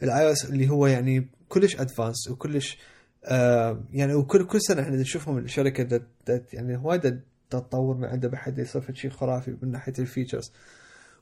[0.03, 2.79] ال iOS اللي هو يعني كلش advanced وكلش
[3.25, 8.05] آه يعني وكل كل سنة إحنا نشوفهم الشركة دت دت يعني هواي دت تطور من
[8.05, 10.53] عنده بحد يصير شيء خرافي من ناحية ال features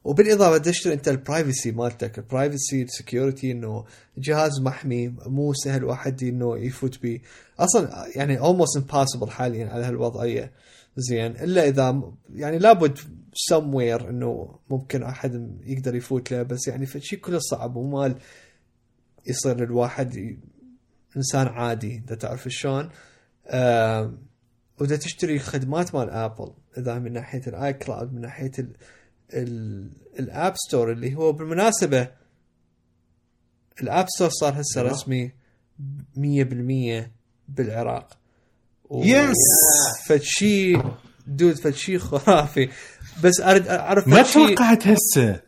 [0.05, 3.85] وبالإضافة تشتري أنت ال privacy مالتك ال privacy ال security إنه
[4.19, 7.21] جهاز محمي مو سهل واحد إنه يفوت به
[7.59, 10.53] أصلا يعني almost impossible حاليا على هالوضعية.
[10.97, 12.03] زين إلا إذا
[12.35, 12.99] يعني لابد
[13.53, 17.77] somewhere إنه ممكن أحد يقدر يفوت له بس يعني فد شي كلش صعب.
[17.77, 18.19] ومال
[19.27, 20.39] يصير الواحد ي-
[21.17, 22.91] إنسان عادي انت تعرف شلون.
[23.47, 24.19] آه
[24.81, 28.77] وإذا تشتري خدمات مال Apple إذا من ناحية ال iCloud من ناحية ال
[29.35, 32.09] ال ال App Store اللي هو بالمناسبة
[33.83, 34.93] ال App Store صار هسه أيوة.
[34.93, 35.33] رسمي
[36.17, 37.11] 100%
[37.49, 38.19] بالعراق.
[38.85, 39.37] و- yes
[40.07, 40.77] فد شي
[41.27, 42.69] dude فد شي خرافي.
[43.23, 45.41] بس أريد أعرف ما توقعت هسه؟ ما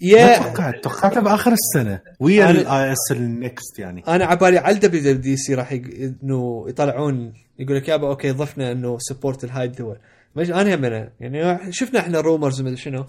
[0.00, 2.00] yeah توقعت توقعتها باخر السنة.
[2.20, 4.04] ويا ال iOS ال next يعني.
[4.08, 5.82] أنا عبالي على ال WWDC راح يق...
[6.22, 9.98] إنه يطلعون يقول لك يابا okay ضفنا إنه support الهاي الدول.
[10.36, 10.84] مش أنا هم
[11.20, 13.06] يعني شفنا إحنا rumors ومدري شنو.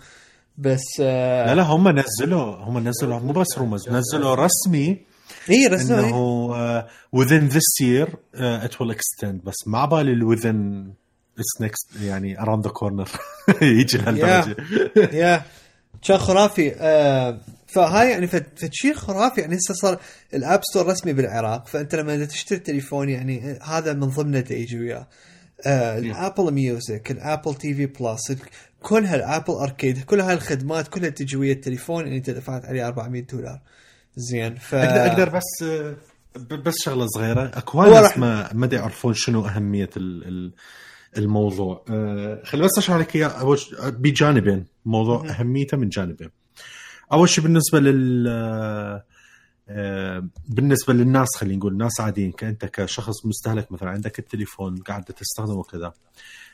[0.57, 5.01] بس آه لا لا هم نزلوا هم نزلوا مو بس rumors نزلوا رسمي
[5.49, 5.99] إي رسمي.
[5.99, 6.81] إنه
[7.15, 9.45] within this year uh, it will extend.
[9.45, 10.93] بس ما بالي ال
[11.39, 13.09] it's next يعني around the corner.
[13.61, 14.55] يجي لهالدرجه
[15.13, 15.43] yeah
[16.07, 16.75] كان خرافي.
[16.77, 19.41] آه فهاي يعني فد- فد شيء خرافي.
[19.41, 19.99] يعني هسه صار
[20.33, 25.07] ال App Store رسمي بالعراق فأنت لما تشتري تليفون يعني هذا من ضمنه تيجي وياه.
[25.65, 28.33] آه ال Apple Music ال Apple TV Plus
[28.81, 32.87] كل هال Apple Arcade كل هاي الخدمات كلها تجي ويا التليفون اللي انت دفعت عليه
[32.87, 33.59] 400 دولار.
[34.15, 35.63] زين ف أقدر أقدر بس
[36.35, 37.51] ب- بس شغلة صغيرة.
[37.57, 40.53] اكو هو وايد راح- ناس ما ما يعرفون شنو أهمية ال ال
[41.17, 41.83] الموضوع.
[41.87, 43.55] uh, خلي بس أشرح لك إياه.
[43.89, 46.29] بجانبين موضوع أهميته من جانبين.
[47.13, 48.27] أول شيء بالنسبة لل
[49.69, 55.63] آه، بالنسبة للناس خلينا نقول ناس عاديين كانت كشخص مستهلك مثلا عندك التليفون قاعد تستخدمه
[55.63, 55.93] كذا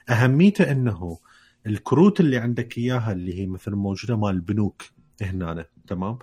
[0.09, 1.17] أهميته إنه
[1.67, 4.83] الكروت اللي عندك إياها اللي هي مثلا موجودة مال البنوك
[5.21, 6.17] هنا تمام؟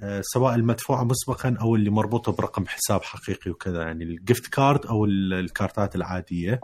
[0.00, 4.86] آه، سواء المدفوعة مسبقا أو اللي مربوطة برقم حساب حقيقي وكذا يعني ال gift card
[4.86, 6.60] أو ال- الكارتات العادية.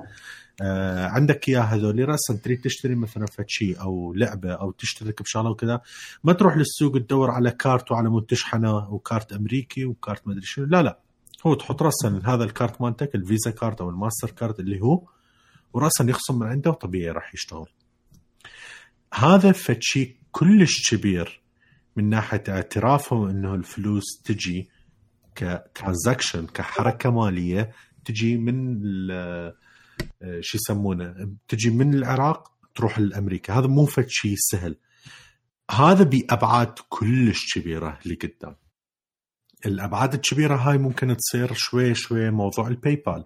[0.63, 5.51] آه عندك اياه هذول راسا تريد تشتري مثلا فد شيء أو لعبة أو تشترك بشغلة
[5.51, 5.81] وكذا.
[6.25, 10.67] ما تروح للسوق تدور على كارت وعلى مود تشحنه وكارت أمريكي وكارت ما أدري شنو.
[10.67, 10.99] لا لا.
[11.47, 15.09] هو تحط راسا هذا الكارت مالتك ال Visa card أو الماستر كارت اللي هو
[15.73, 17.69] وراسا يخصم من عنده وطبيعي راح يشتغل.
[19.15, 21.41] هذا فد شيء كلش كبير
[21.97, 24.69] من ناحية اعترافهم إنه الفلوس تجي
[25.35, 27.71] ك transaction كحركة مالية
[28.05, 28.81] تجي من
[30.41, 33.55] شو يسمونه تجي من العراق تروح لأمريكا.
[33.55, 34.77] هذا مو فد شيء سهل.
[35.71, 38.57] هذا بأبعاد كلش كبيرة لقدام
[39.67, 43.25] الأبعاد الكبيرة هاي ممكن تصير شوي شوي موضوع ال PayPal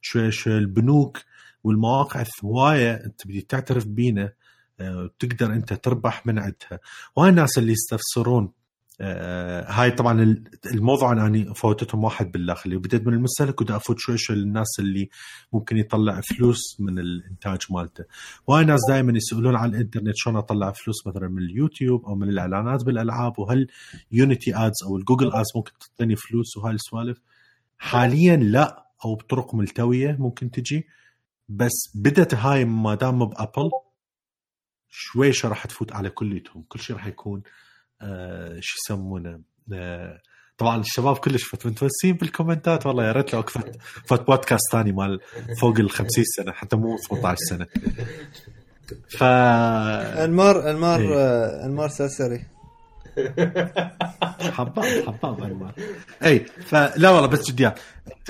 [0.00, 1.18] شوي شوي البنوك
[1.64, 4.32] والمواقع الهوايه أنت تبدي تعترف بينا
[4.80, 6.80] آه، تقدر أنت تربح من عندها.
[7.16, 8.52] وهاي الناس اللي يستفسرون آه،
[9.00, 14.36] هاي طبعا الموضوع أنا يعني فوتتهم واحد بالداخل بديت من المستهلك ودا أفوت شوي شوي
[14.36, 15.08] للناس اللي
[15.52, 18.04] ممكن يطلع فلوس من الإنتاج مالته.
[18.46, 22.84] وهاي ناس دائما يسألون عن الإنترنت شلون أطلع فلوس مثلا من اليوتيوب أو من الإعلانات
[22.84, 23.66] بالألعاب وهل
[24.12, 27.20] Unity Ads أو ال Google Ads ممكن تعطيني فلوس وهاي السوالف؟
[27.78, 30.86] حاليا لا أو بطرق ملتوية ممكن تجي.
[31.48, 33.70] بس بدت هاي ما دام بأبل
[34.88, 36.64] شوي راح تفوت على كليتهم.
[36.68, 37.69] كل شيء راح يكون آه
[38.60, 39.40] شو يسمونه؟
[39.74, 40.20] آه
[40.58, 45.20] طبعا الشباب كلش متوسين بالكومنتات والله يا ريت لو أكفت فت بودكاست ثاني مال
[45.60, 47.66] فوق ال 50 سنة حتى مو 18 سنة.
[49.10, 51.14] ف أنمار أنمار إيه.
[51.14, 52.44] آه، أنمار ساسري
[54.40, 55.74] حباب حباب أنمار.
[56.24, 57.74] اي فلا والله بس جديا.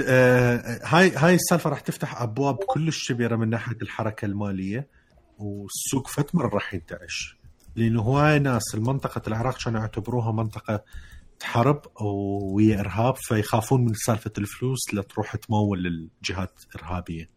[0.07, 4.89] آه هاي هاي السالفة راح تفتح أبواب كلش كبيرة من ناحية الحركة المالية
[5.39, 7.40] والسوق فد مره راح ينتعش.
[7.77, 10.85] لأنه هواي ناس المنطقة العراق كانوا يعتبروها منطقة
[11.43, 11.83] حرب
[12.55, 17.29] ويا إرهاب فيخافون من سالفة الفلوس لتروح تمول للجهات ارهابيه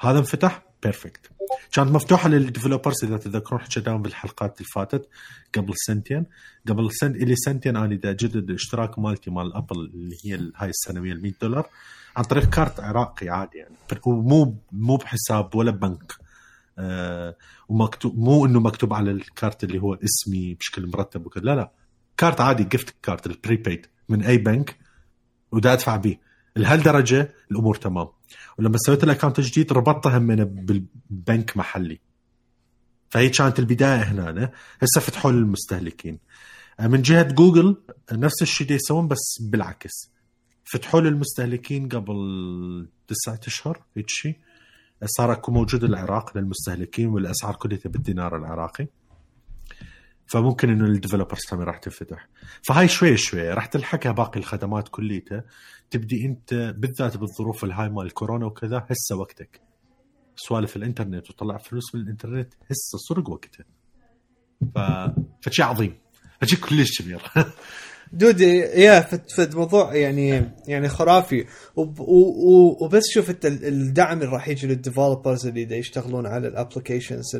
[0.00, 1.30] هذا انفتح perfect
[1.72, 5.08] كانت مفتوحة لل developers إذا تذكرون حكيناهم بالحلقات اللي فاتت
[5.54, 6.26] قبل سنتين.
[6.68, 11.12] قبل سنت اللي سنتين أنا إذا جدد الاشتراك مالتي مال Apple اللي هي هاي السنوية
[11.12, 11.68] ال 100 دولار
[12.16, 13.74] عن طريق كارت عراقي عادي يعني.
[14.06, 16.12] ومو مو بحساب ولا بنك.
[17.68, 21.44] ومكتوب مو إنه مكتوب على الكارت اللي هو اسمي بشكل مرتب وكذا.
[21.44, 21.72] لا لا.
[22.16, 24.76] كارت عادي gift card ال prepaid من أي بنك
[25.52, 26.16] ودا أدفع به
[26.56, 28.08] لهالدرجة الأمور تمام.
[28.58, 32.00] ولما سويت ال account الجديد ربطتها من بالبنك محلي.
[33.10, 36.18] فهي كانت البداية هنا هسه فتحوا للمستهلكين
[36.80, 37.82] آه، من جهة جوجل
[38.12, 40.12] نفس الشيء يسوون بس بالعكس.
[40.64, 44.38] فتحوا للمستهلكين قبل تسعة أشهر هيك شيء
[45.04, 48.86] صار اكو موجود العراق للمستهلكين والأسعار كلها بالدينار العراقي.
[50.26, 52.28] فممكن إنه ال developers همين راح تنفتح.
[52.62, 55.44] فهاي شوي شوي راح تلحقها باقي الخدمات كليتها.
[55.90, 59.60] تبدي أنت بالذات بالظروف الهاي مال الكورونا وكذا هسه وقتك.
[60.36, 63.64] سوالف الإنترنت وطلع فلوس من الإنترنت هسه صدق وقتها.
[64.74, 64.78] ف
[65.42, 65.98] فشي عظيم.
[66.40, 67.22] فشي كلش كبير
[68.12, 71.46] dude يا فت فت موضوع يعني يعني خرافي.
[71.76, 72.00] وب
[72.80, 77.38] وبس شوف انت الدعم اللي راح يجي لل developers اللي يشتغلون على ال applications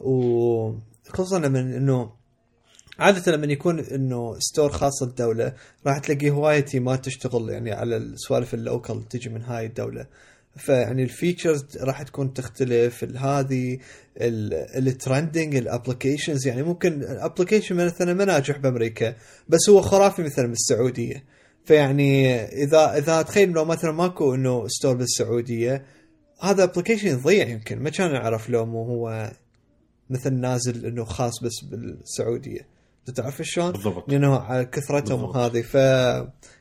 [0.00, 2.10] وخصوصا من إنه
[2.98, 5.52] عادة لما يكون إنه store خاص الدولة
[5.86, 10.06] راح تلاقي هواية team ات تشتغل يعني على السوالف ال local تجي من هاي الدولة.
[10.56, 13.78] فيعني ال features راح تكون تختلف هذه
[14.20, 19.14] ال trending ال applications يعني ممكن ال application مثلا ما ناجح بأمريكا
[19.48, 21.24] بس هو خرافي مثلا بالسعودية.
[21.64, 25.84] فيعني إذا إذا تخيل لو مثلا ماكو إنه store بالسعودية
[26.40, 27.78] هذا application يضيع يمكن.
[27.78, 29.32] ما كان نعرف لو مو هو
[30.10, 32.74] مثل نازل إنه خاص بس بالسعودية.
[33.14, 34.12] تعرف شلون؟ بالضبط.
[34.12, 35.62] لأنه على كثرتهم هذه.
[35.62, 35.74] ف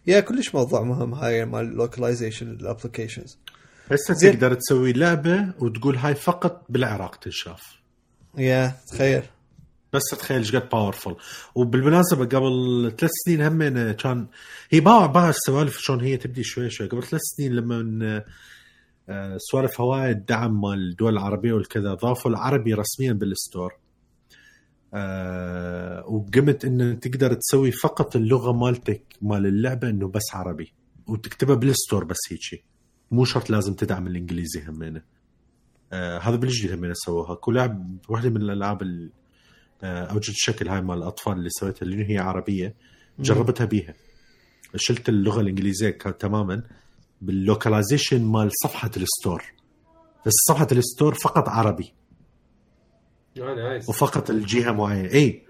[0.08, 3.40] يا كلش موضوع مهم هاي مال ال localization ال applications
[3.92, 7.62] هسه تقدر تسوي لعبة وتقول هاي فقط بالعراق تنشاف.
[8.38, 9.24] يا تخيل.
[9.94, 11.14] بس تخيل إيش قد powerful
[11.56, 14.28] وبالمناسبة قبل ثلاث سنين هم كان
[14.70, 18.24] هي باع باع السوالف شلون هي تبدي شوي شوي قبل ثلاث سنين لما
[19.10, 23.74] آه، سوالف هواي الدعم مال الدول العربية والكذا ضافوا العربي رسميا بال store.
[24.94, 30.74] أه وقمت انه تقدر تسوي فقط اللغة مالتك مال اللعبة إنه بس عربي.
[31.08, 32.73] وتكتبها بال store بس هيك
[33.14, 35.02] مو شرط لازم تدعم الإنجليزي همينه.
[35.94, 37.36] آه هذا بالجديد همينه سووها.
[37.36, 39.10] كل لعب واحدة من الألعاب
[39.84, 42.76] آه اوجد الشكل هاي مال الأطفال اللي سويتها اللي هي عربية
[43.20, 43.94] جربتها بيها.
[44.76, 46.64] شلت اللغة الإنجليزية تماما
[47.22, 49.44] بال localization مال صفحة ال store.
[50.26, 51.94] بس صفحة ال store فقط عربي.
[53.38, 55.12] آه، وفقط الجهة معينة.
[55.14, 55.44] اي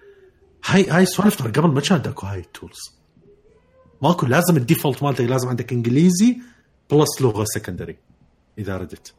[0.66, 2.80] هاي هاي سوالف قبل ما كانت أكو هاي ال tools
[4.02, 6.38] ماكو لازم ال default مالتك لازم عندك إنجليزي
[6.92, 7.98] plus لغة secondary
[8.58, 9.14] إذا ردت.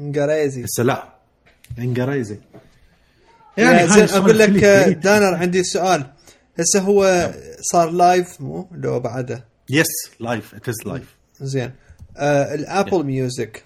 [0.00, 1.08] انجريزي هسه لا
[1.78, 2.38] انجريزي
[3.56, 4.88] يعني زين أقول لك آه،.
[4.88, 6.12] دانر عندي سؤال.
[6.58, 7.30] هسه هو
[7.72, 9.44] صار live مو؟ لو بعده.
[9.70, 9.86] yes
[10.20, 11.72] live it is live زين.
[12.16, 13.64] آه الابل ميوزك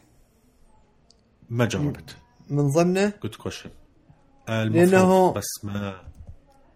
[1.51, 2.17] ما جربت
[2.51, 3.71] من ضمنه؟ good question
[4.49, 6.01] لأنه- بس ما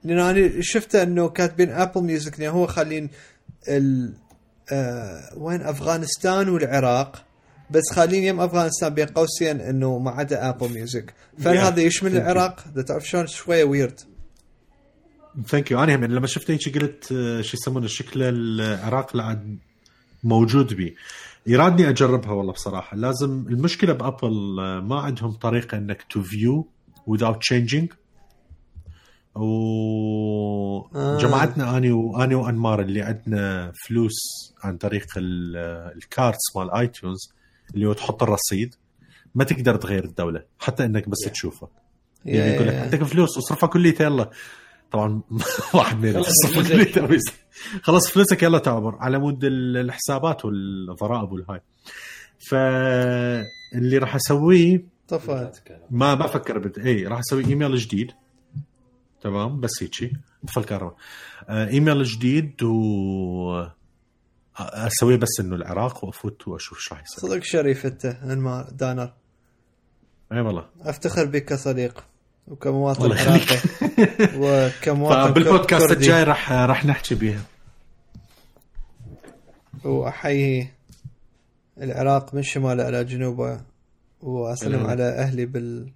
[0.05, 3.11] لأنه أنا شفته إنه كاتبين ابل ميوزك لأنه هو خالين
[3.69, 4.13] ال
[4.73, 7.25] آه وين؟ أفغانستان والعراق.
[7.71, 11.59] بس خالين يم أفغانستان بين قوسين إنه ما عدا ابل ميوزك فهل.
[11.59, 14.01] هذا يشمل العراق؟ تعرف شلون شوية ويرد
[15.47, 19.59] thank you أنا هم لما شفت هيك قلت آه، شو يسمونه شكل العراق لعد
[20.25, 20.97] موجود بي.
[21.47, 22.97] يرادني أجربها والله بصراحة.
[22.97, 26.69] لازم المشكلة بأبل آه، ما عندهم طريقة إنك to view
[27.11, 27.87] without changing.
[29.37, 31.17] آه.
[31.17, 34.15] وجماعتنا آني واني وأنمار اللي عندنا فلوس
[34.63, 35.57] عن طريق ال-
[35.97, 37.33] الـ cards مال ايتونز
[37.75, 38.75] اللي هو تحط الرصيد
[39.35, 41.31] ما تقدر تغير الدولة حتى إنك بس Yeah.
[41.31, 41.69] تشوفه.
[42.25, 44.31] يعني يقول لك عندك فلوس اصرفها كليتها يلا.
[44.93, 45.21] طبعا
[45.75, 46.75] واحد من خلص اصرفها فلوسك.
[46.75, 47.07] كليتها
[48.43, 48.97] يلا تعبر.
[49.01, 51.61] على مود ال- الحسابات والضرائب والهاي.
[52.51, 56.79] فاللي راح أسويه طفت ما ما أفكر بد...
[56.79, 58.13] اي راح أسوي إيميل جديد.
[59.21, 60.13] تمام بس هيك
[60.47, 60.95] طفى الكهرباء
[61.49, 63.67] آه إيميل جديد و
[64.59, 69.13] أسويه بس إنه العراق وأفوت وأشوف إيش راح يصير صدق شريف أنت انمار دانر
[70.33, 72.05] إي والله أفتخر بك كصديق
[72.47, 73.13] وكمواطن.
[73.13, 73.57] عراقي
[74.41, 76.01] وكمواطن فبالبودكاست كردي.
[76.01, 77.43] الجاي راح راح نحكي بيها
[79.85, 80.71] وأحيي
[81.79, 83.61] العراق من شماله إلى جنوبه
[84.21, 84.87] وأسلم.
[84.87, 85.91] على أهلي بال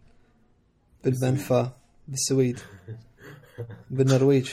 [1.05, 1.71] بالمنفى
[2.09, 2.59] بالسويد
[3.91, 4.51] بالنرويج.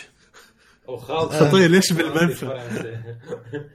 [1.30, 2.46] خطيه ليش بالمنفى؟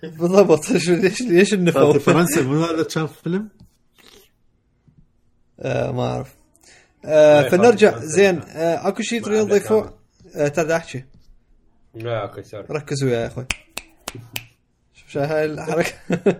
[0.18, 0.70] بالضبط.
[0.70, 3.48] ليش ليش ليش النفوف فرنسا مو هذا كان فيلم؟
[5.60, 6.34] آه ما أعرف.
[7.04, 7.98] آه فنرجع.
[7.98, 9.52] زين آه أكو شيء تريد
[10.36, 11.04] آه ترى أحكي.
[11.94, 12.66] لا أوكي sorry.
[12.70, 13.46] ركزوا يا أخوي.
[14.94, 15.94] شوف شو هاي الحركة.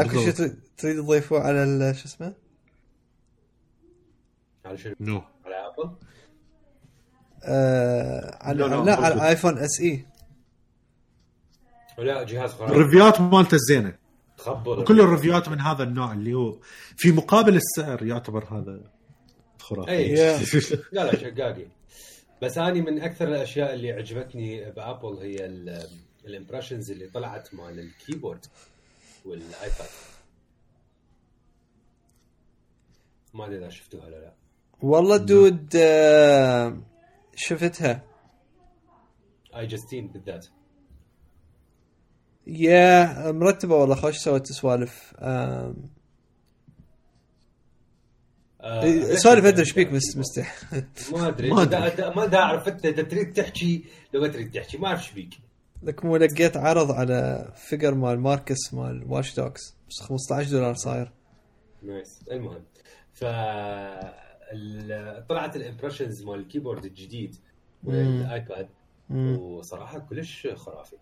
[0.00, 0.30] أكو شيء.
[0.32, 2.32] تريد- تضيفوه على ال- شو اسمه؟
[4.64, 5.22] على شنو؟ no.
[5.46, 5.90] على ابل؟
[7.44, 9.14] آه على لا، لا، لا على.
[9.14, 10.06] الايفون اس اي
[11.98, 13.94] لا جهاز خرافي ال review ات مالته زينة.
[14.38, 16.58] تخبل كل ال review ات من هذا النوع اللي هو
[16.96, 18.80] في مقابل السعر يعتبر هذا
[19.58, 19.90] خرافي.
[19.90, 20.14] اي.
[20.92, 21.66] لا لا شقاقي.
[22.42, 25.46] بس اني من أكثر الأشياء اللي عجبتني بأبل هي
[26.26, 28.46] ال impressions اللي طلعت مال ال keyboard
[29.24, 29.88] والآيباد.
[33.34, 34.32] ما أدري إذا شفتوها ولا لا.
[34.80, 36.76] والله dude آه
[37.36, 38.02] شفتها.
[39.56, 40.46] اي جاستين بالذات
[42.46, 45.74] يا مرتبة والله خوش سويت سوالف آه،
[48.62, 50.62] إيه، سوالف أدري؟ إيش بيك مس مستح
[51.12, 51.50] ما أدري.
[51.50, 51.62] ما.
[51.62, 52.36] أدري.
[52.38, 55.34] اعرف انت إذا تريد تحكي لو ما تريد تحكي ما أعرف إيش بيك.
[55.82, 59.60] لك مو لقيت عرض على فيجر مال ماركس مال واش دوكس.
[59.90, 61.12] بس 15 دولار صاير.
[61.82, 62.24] نايس.
[62.30, 62.62] المهم.
[63.12, 63.24] ف
[65.28, 67.36] طلعت ال impressions مال ال keyboard الجديد
[67.84, 68.68] والآيباد.
[69.10, 70.96] وصراحة كلش خرافي.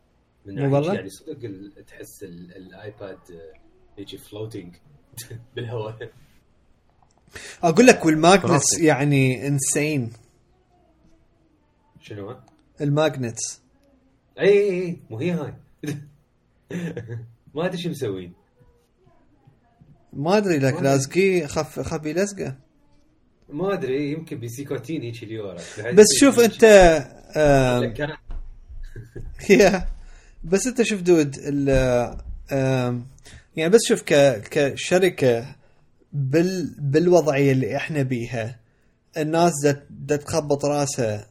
[0.47, 1.39] من والله؟ يعني صدق
[1.87, 3.19] تحس ال- الآيباد
[3.99, 4.77] يجي floating
[5.57, 6.11] بالهواء.
[7.63, 8.79] أقول لك وال magnets.
[8.81, 10.13] يعني insane
[12.01, 12.37] شنو؟
[12.81, 13.63] ال magnets.
[14.41, 15.55] اي اي اي مو هي هاي.
[17.55, 18.33] ما أدري شو مسوين.
[20.13, 22.57] ما أدري لك ما لازقيه خف خبي لزقة.
[23.53, 25.57] ما أدري يمكن بسيكوتين هيك اليورا
[25.93, 26.63] بس شوف أنت
[29.51, 29.87] يا.
[30.45, 31.37] بس أنت شوف دود
[33.57, 35.47] يعني بس شوف ك كشركة
[36.13, 38.57] بال بالوضعية اللي إحنا بيها
[39.17, 41.27] الناس دا, دا تخبط راسها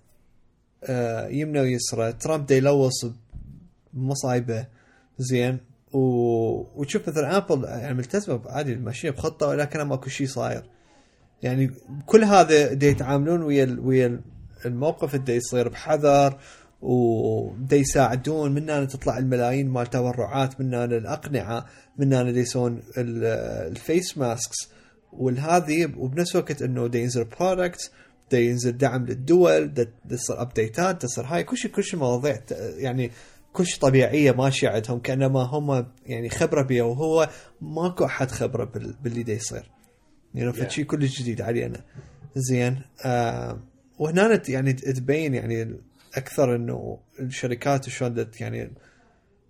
[0.84, 2.14] آه، يمنى ويسرى.
[2.14, 3.06] ترامب دا يلوص
[3.94, 4.66] بمصايبة
[5.18, 5.58] زين.
[5.94, 6.00] و...
[6.82, 10.64] وتشوف مثلا Apple يعني ملتزمة عادي ماشيه بخطة ولكن ماكو شيء صاير.
[11.44, 11.72] يعني
[12.06, 13.78] كل هذا دا يتعاملون ويا.
[13.82, 14.22] ويا ال-
[14.66, 16.38] الموقف دا يصير بحذر
[16.82, 18.52] ودا يساعدون.
[18.52, 21.66] من هنا تطلع الملايين مال تبرعات من هنا الأقنعة
[21.98, 23.26] من هنا يسوون ال-
[23.72, 24.58] ال face masks
[25.14, 27.92] والهذه وبنفس الوقت إنه دا ينزل products
[28.32, 31.44] دا ينزل دعم للدول دا تصير update ات تصير هاي.
[31.44, 32.40] كل شيء كل شيء مواضيع
[32.78, 33.12] يعني
[33.54, 37.30] كل شيء طبيعية ماشية عندهم كأنما هم يعني خبرة بها وهو
[37.62, 39.72] ماكو أحد خبرة بال- باللي دا يصير.
[40.36, 40.56] يعني Yeah.
[40.56, 41.84] فشي كلش جديد علينا
[42.36, 43.60] زين آه
[44.00, 45.76] وهنا يعني تبين يعني
[46.16, 48.72] أكثر إنه الشركات شلون يعني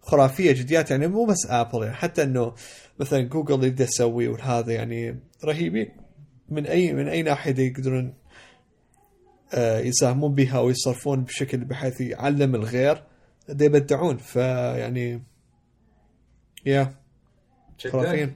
[0.01, 2.53] خرافية جديات يعني مو بس Apple يعني حتى إنه
[2.99, 5.89] مثلا جوجل اللي تسوي وهذا يعني رهيبين.
[6.49, 8.13] من اي من أي ناحية يقدرون
[9.53, 13.03] آه، يساهمون بها ويصرفون بشكل بحيث يعلم الغير
[13.49, 14.17] يبدعون.
[14.17, 15.23] فيعني
[16.65, 16.93] يا
[17.87, 18.35] خرافيين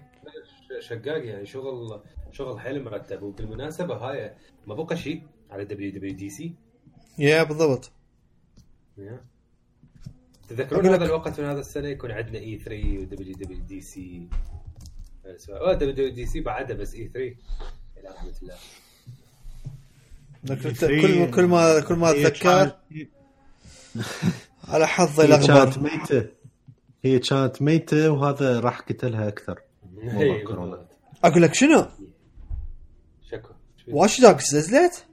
[0.79, 2.01] شقاقي يعني شغل
[2.33, 4.33] شغل حيل مرتب وبالمناسبه هاي
[4.67, 5.21] ما بقى شيء
[5.51, 6.53] على دبليو دبليو دي سي
[7.17, 7.91] يا بالضبط.
[10.49, 14.27] تذكرون هذا الوقت من هذا السنة يكون عندنا اي 3 ودبليو دبليو دي سي
[15.49, 17.19] أه دبليو دبليو دي سي بعدها بس اي 3
[17.97, 18.55] إلى رحمه الله.
[20.51, 22.71] أنت كل كل ما كل ما أتذكر.
[24.67, 26.29] على حظي هي كانت ميتة.
[27.03, 29.61] هي كانت ميتة وهذا راح قتلها أكثر.
[31.23, 31.85] أقول لك شنو؟
[33.87, 35.05] واتش دوجز نزلت؟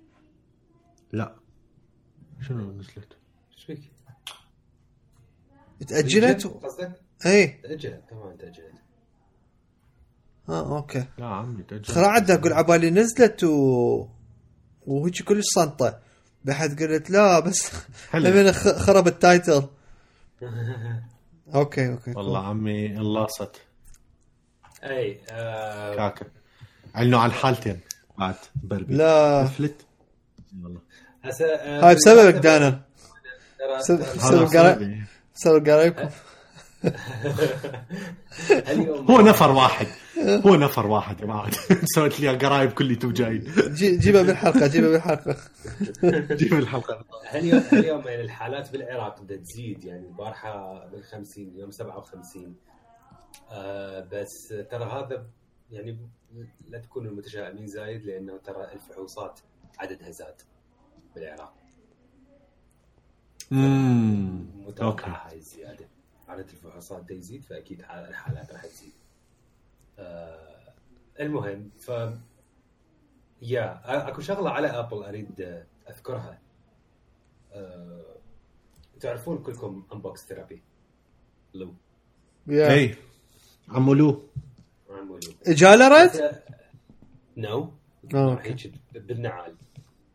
[1.13, 1.35] لا
[2.49, 3.17] شنو نزلت؟
[3.57, 3.81] إيش فيك؟
[5.89, 8.73] تاجلت؟ قصدك؟ اي تاجلت طبعا تاجلت
[10.49, 11.85] آه أوكي لا عمي تأجل.
[11.95, 14.07] خرا عدى أقول عبالي نزلت و
[14.87, 16.01] وهيك كلش صنطة
[16.45, 17.71] بحد قلت لا بس.
[18.15, 19.69] لمن خ- خرب التايتل
[21.55, 23.61] أوكي أوكي والله عمي انلاصت
[24.85, 26.27] إي آه، كاكا
[26.95, 27.81] علنوا عن حالتين
[28.21, 28.95] بعد بربي.
[28.95, 29.45] لا.
[29.45, 29.87] فلت
[30.63, 30.81] والله.
[31.25, 32.81] هسه آه، هاي بسببك دانا
[33.81, 34.03] بسبب-
[35.69, 36.09] قرايبكم
[39.11, 39.87] هو نفر واحد.
[40.47, 41.51] هو نفر واحد يا جماعة
[41.95, 45.37] سويت لي قرايب كليتهم جايين جي- جيبها بالحلقة جيبها بالحلقة
[46.35, 47.05] جيب الحلقة.
[47.35, 52.55] اليوم اليوم يعني الحالات بالعراق بدها تزيد؟ يعني البارحة بال 50 يوم 57
[53.51, 55.27] آه بس ترى هذا
[55.73, 55.99] يعني
[56.69, 59.41] لا تكونوا متشائمين زايد لأنه ترى الفحوصات
[59.79, 60.43] عددها زاد
[61.15, 61.55] بالعراق.
[63.53, 65.29] امم متوقع أوكي.
[65.35, 65.89] هاي الزيادة.
[66.29, 68.93] عدد الفحوصات دا يزيد فأكيد حال- الحالات راح تزيد.
[69.99, 70.73] آه
[71.21, 71.91] المهم ف
[73.43, 76.39] يا أكو شغلة على ابل أريد أذكرها.
[77.53, 78.17] آه
[79.01, 80.63] تعرفون كلكم انبوكس ثيرابي
[81.55, 81.75] لو.
[82.47, 82.73] يا.
[82.75, 82.97] اي
[83.69, 84.23] عمولوه عمو لو.
[85.47, 86.43] اجاله رد؟
[87.37, 87.73] No.
[88.15, 89.57] هيك بالنعال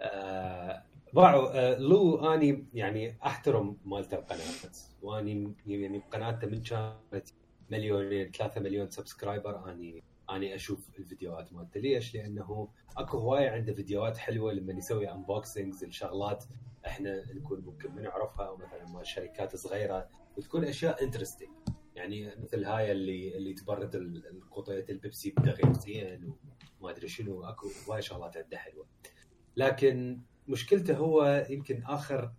[0.02, 0.84] آه،
[1.14, 7.28] باعوا آه، لو أني يعني أحترم مالته القناة وأني يعني قناته من كانت
[7.70, 14.18] مليونين ثلاثة مليون subscriber اني أني أشوف الفيديوهات مالته ليش؟ لأنه أكو هواية عنده فيديوهات
[14.18, 16.46] حلوة لما يسوي unboxings الشغلات
[16.86, 21.50] إحنا نكون ممكن ما نعرفها أو مثلا مال شركات صغيرة وتكون أشياء interesting
[21.96, 26.34] يعني مثل هاي اللي اللي تبرد ال- القطيه البيبسي بدغير زين
[26.80, 28.88] وما أدري شنو أكو هواي شغلات عنده حلوة.
[29.58, 32.34] لكن مشكلته هو يمكن اخر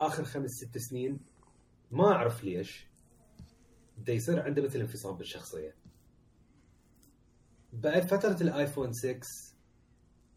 [0.00, 1.20] آخر خمس ست سنين
[1.90, 2.86] ما أعرف ليش
[3.98, 5.74] بدا يصير عنده مثل انفصام بالشخصية.
[7.72, 9.20] بعد فترة ال iPhone 6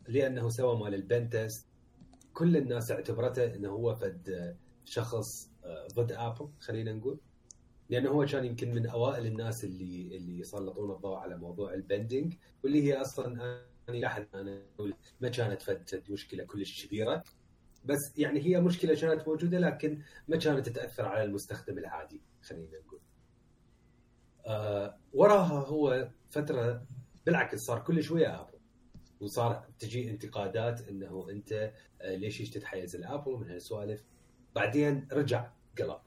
[0.07, 1.67] لأنه سوى مال ال bend test
[2.33, 7.19] كل الناس اعتبرته إنه هو فد شخص آه، ضد Apple خلينا نقول.
[7.89, 12.33] لأنه هو كان يمكن من أوائل الناس اللي اللي يسلطون الضوء على موضوع ال bending
[12.63, 13.27] واللي هي أصلا
[13.89, 14.61] أنا لاحظ أنا
[15.21, 17.23] ما كانت فد مشكلة كلش كبيرة.
[17.85, 22.99] بس يعني هي مشكلة كانت موجودة لكن ما كانت تاثر على المستخدم العادي خلينا نقول.
[24.45, 26.85] آه وراها هو فترة
[27.25, 28.59] بالعكس صار كل شوية Apple
[29.19, 34.03] وصار تجي انتقادات إنه أنت آه، ليش تتحيز ال Apple من هالسوالف.
[34.55, 35.99] بعدين رجع قلب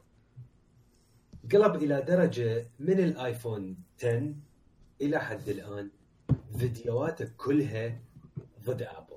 [1.52, 4.34] قلب إلى درجة من الآيفون 10
[5.00, 5.90] إلى حد الآن.
[6.58, 8.00] فيديوهاته كلها
[8.64, 9.16] ضد Apple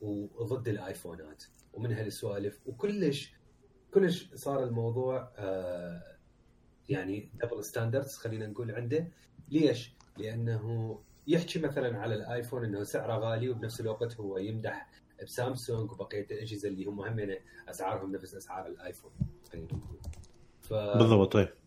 [0.00, 2.60] وضد الآيفونات ومن هالسوالف.
[2.66, 3.34] وكلش
[3.94, 6.16] كلش صار الموضوع آه
[6.88, 9.08] يعني double standards خلينا نقول عنده.
[9.48, 14.90] ليش؟ لأنه يحكي مثلا على الآيفون إنه سعره غالي وبنفس الوقت هو يمدح
[15.22, 17.36] بسامسونج وبقية الأجهزة اللي هم هم
[17.68, 19.10] أسعارهم نفس أسعار الآيفون.
[19.52, 19.98] خلينا نقول.
[20.60, 20.72] ف...
[20.74, 21.65] بالضبط إيه.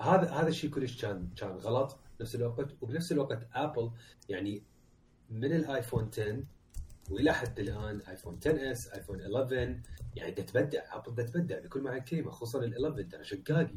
[0.00, 1.98] هذا هذا الشيء كلش كان كان غلط.
[2.18, 3.90] بنفس الوقت وبنفس الوقت Apple
[4.28, 4.62] يعني
[5.30, 6.44] من الآيفون 10
[7.10, 9.80] وإلى حد الآن آيفون 10S آيفون 11
[10.16, 10.96] يعني دا تبدع.
[10.96, 13.76] Apple دا تبدع بكل معنى الكلمة خصوصا ال 11 ترى شقاقي.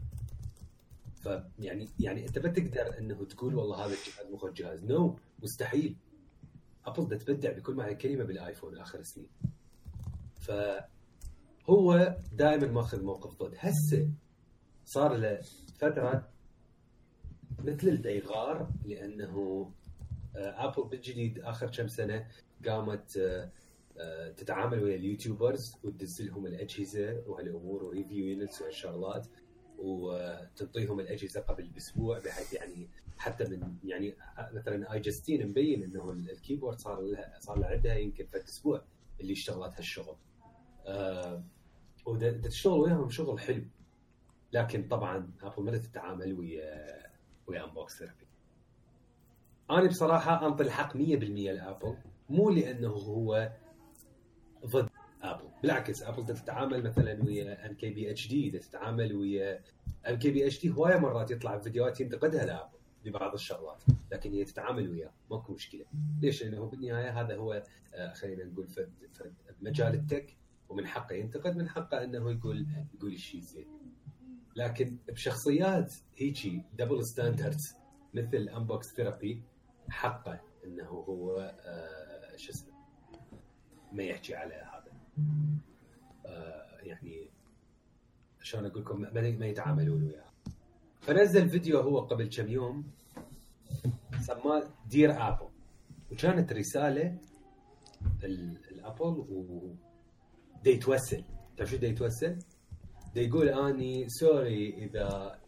[1.24, 4.86] فيعني يعني أنت ما تقدر إنه تقول والله هذا الجهاز مو جهاز.
[4.86, 5.96] No no, مستحيل.
[6.86, 9.30] Apple دا تبدع بكل معنى الكلمة بالآيفون آخر السنين.
[10.36, 13.56] فهو دائما ماخذ موقف ضد.
[13.58, 14.10] هسه
[14.86, 15.42] صار له
[15.80, 16.30] فترة
[17.60, 19.72] مثل الديغار لأنه
[20.36, 22.28] آه، Apple بالجديد آخر كم سنة
[22.66, 23.52] قامت آه،
[23.98, 29.28] آه، تتعامل ويا ال YouTubers وتدز لهم الأجهزة وهالأمور و review units وهالشغلات
[29.78, 34.16] وتنطيهم الأجهزة قبل بأسبوع بحيث يعني حتى من يعني
[34.54, 38.84] مثلا iJustine مبين إنه ال keyboard صار لها صار لها عندها يمكن فد أسبوع
[39.22, 40.16] اللي اشتغلت هالشغل.
[40.86, 41.44] آه
[42.06, 43.64] وتشتغل وياهم شغل حلو.
[44.54, 47.00] لكن طبعا ابل ما تتعامل ويا
[47.48, 48.28] ويا Unbox Therapy.
[49.72, 51.98] أنا بصراحة أنطي الحق 100% لأبل
[52.30, 53.52] مو لأنه هو
[54.66, 54.90] ضد
[55.22, 59.62] أبل بالعكس أبل تتعامل مثلا ويا ام كي بي اتش دي تتعامل ويا
[60.10, 64.46] ام كي بي اتش دي هواية مرات يطلع فيديوهات ينتقدها لأبل ببعض الشغلات لكن هي
[64.46, 65.86] تتعامل وياه ماكو مشكلة
[66.22, 70.38] ليش؟ لأنه بالنهاية هذا هو آه، خلينا نقول فرد فرد مجال ال tech
[70.70, 73.68] ومن حقه ينتقد من حقه إنه يقول يقول الشيء زين
[74.60, 77.76] لكن بشخصيات هيجي double standards
[78.14, 79.42] مثل Unbox Therapy
[79.90, 82.74] حقه إنه هو آه شو اسمه
[83.92, 84.92] ما يحكي على هذا.
[86.26, 87.30] آه يعني
[88.42, 89.02] شلون أقول لكم
[89.40, 90.26] ما يتعاملون وياه.
[91.02, 92.92] فنزل فيديو هو قبل كم يوم
[94.22, 95.48] سماه Dear Apple
[96.12, 97.18] وكانت رسالة
[98.24, 99.74] ال- الأبل و
[100.64, 101.24] دي يتوسل
[101.58, 102.46] تعرف شو دي يتوسل؟ دي
[103.16, 105.40] يقول اني sorry إذا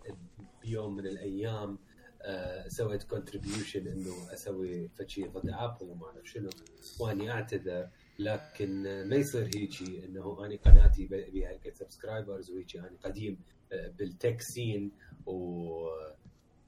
[0.62, 1.78] بيوم من الأيام
[2.24, 6.49] آه، سويت contribution إنه أسوي فشي ضد ابل وما أعرف شنو.
[6.99, 7.89] وأني أعتذر
[8.20, 13.38] لكن ما يصير هيجي إنه أني قناتي ب- بيها هيك subscribers وهيجي أني قديم
[13.72, 14.91] آه، بال tech scene
[15.26, 15.34] و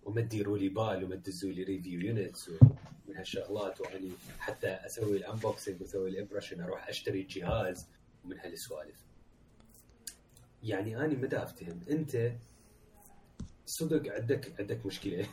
[0.04, 3.82] وما تديروا لي بال وما تدزوا لي review units ومن هالشغلات.
[3.82, 7.88] وأني حتى أسوي ال unboxing وأسوي ال impression أروح أشتري جهاز
[8.26, 9.04] ومن هالسوالف.
[10.64, 12.34] يعني اني ما افتهم أنت
[13.66, 15.28] صدق عندك عندك مشكلة.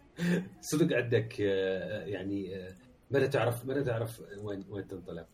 [0.70, 2.74] صدق عندك آه، يعني آه،
[3.10, 5.26] ما تعرف ما تعرف وين وين تنطلق.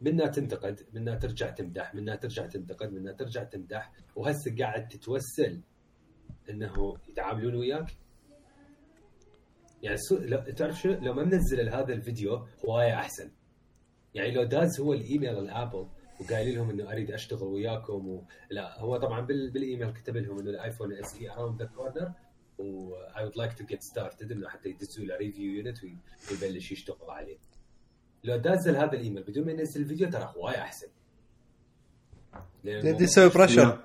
[0.00, 3.92] منا تنتقد منا ترجع تمدح منا ترجع تنتقد منا ترجع تمدح.
[4.16, 5.60] وهسه قاعد تتوسل
[6.50, 7.96] إنه يتعاملون وياك.
[9.82, 10.18] يعني سو...
[10.18, 10.38] لو...
[10.38, 13.30] تعرف شو لو ما منزل هذا الفيديو هواية أحسن.
[14.14, 15.88] يعني لو داز هو الإيميل الآبل
[16.20, 18.22] وقايل لهم إنه أريد أشتغل وياكم و...
[18.50, 19.50] لا هو طبعا بال...
[19.50, 22.12] بالإيميل كتب لهم إنه الآيفون إس إي around the corner
[22.58, 25.78] و I would like to get started إنه حتى يدزوا له review unit
[26.30, 27.36] ويبلش يشتغل عليه.
[28.24, 30.86] لو دازل هذا الإيميل بدون ما ينزل الفيديو ترى هوايه أحسن.
[32.64, 33.78] دي الموضوع- يسوي بريشر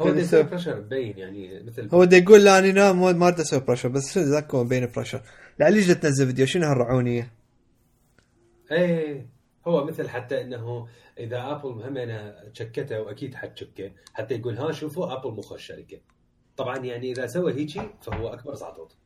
[0.00, 3.12] هو دي دي يسوي- بريشر مبين يعني مثل هو دا يقول لا أنا لا مو-
[3.12, 5.22] ما اريد أسوي pressure بس شنو ذاك هو بين pressure
[5.60, 7.32] لعلي ليش تنزل فيديو شنو هالرعونية؟
[8.72, 9.26] إيه
[9.66, 10.86] هو مثل حتى إنه
[11.18, 13.92] إذا آبل همنا شكته وأكيد حتشكه.
[14.14, 16.00] حتى يقول ها شوفوا آبل مو خوش شركة.
[16.56, 18.96] طبعا يعني إذا سوى هيجي فهو أكبر زعطوط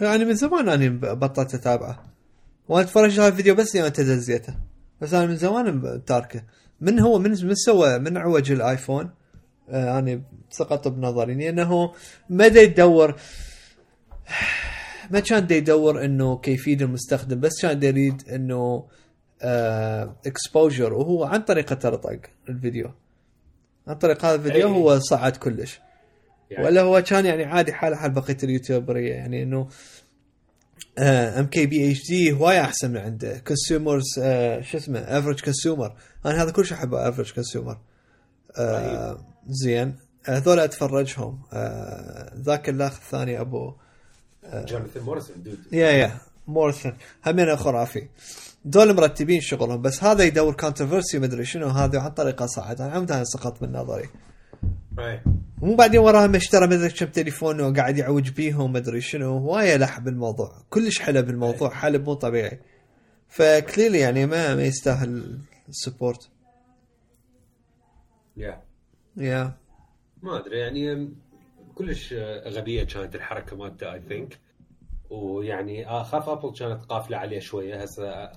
[0.00, 2.04] يعني من زمان أنا بطلت أتابعه.
[2.68, 4.56] وأنا أتفرج على الفيديو بس يوم أنت دزيته
[5.00, 6.44] بس أنا من زمان تاركه.
[6.80, 9.10] من هو من من سوى من عوج الآيفون؟
[9.68, 11.34] آه سقط بنظري.
[11.34, 11.92] لأنه
[12.30, 13.14] ما دا يدور؟
[15.10, 18.86] ما كان دا يدور إنه كيف يفيد المستخدم بس كان دا يريد إنه
[20.26, 22.90] exposure وهو عن طريقه ترى طق الفيديو.
[23.88, 24.72] عن طريق هذا الفيديو أي.
[24.74, 25.80] هو صعد كلش.
[26.50, 29.68] يعني ولا هو كان يعني عادي حاله حال بقية اليوتيوبريه يعني إنه
[30.98, 33.38] ام كي بي اتش دي هواية أحسن من عنده.
[33.38, 34.04] كونسيومرز
[34.60, 37.78] شو اسمه افريج كونسيومر أنا هذا كل شيء احبه افريج كونسيومر
[39.48, 39.96] زين.
[40.24, 43.74] هذول اتفرجهم آه، ذاك الأخ الثاني أبو
[44.54, 46.18] جوناثان موريسون دود يا يا.
[46.46, 48.08] مورسون همين خرافي
[48.64, 53.24] دول مرتبين شغلهم بس هذا يدور كونتروفرسي مدري شنو هذا عن طريقه صعد أنا عمدها
[53.24, 54.08] سقط من نظري.
[55.62, 59.38] مو بعدين وراها ما اشترى مدري كم تليفون وقاعد يعوج بيهم مدري شنو.
[59.38, 60.52] هوايه لح بالموضوع.
[60.70, 61.70] كلش حلب بالموضوع.
[61.70, 62.60] حلب مو طبيعي.
[63.28, 65.38] فكليلي يعني ما ما يستاهل
[65.68, 66.30] ال support
[68.36, 68.62] يا
[69.16, 69.56] يا
[70.22, 71.14] ما أدري يعني
[71.74, 72.14] كلش
[72.46, 74.38] غبية كانت الحركة مالته I think
[75.10, 77.82] ويعني أخاف أبل كانت قافلة عليه شوية.
[77.82, 78.30] هسه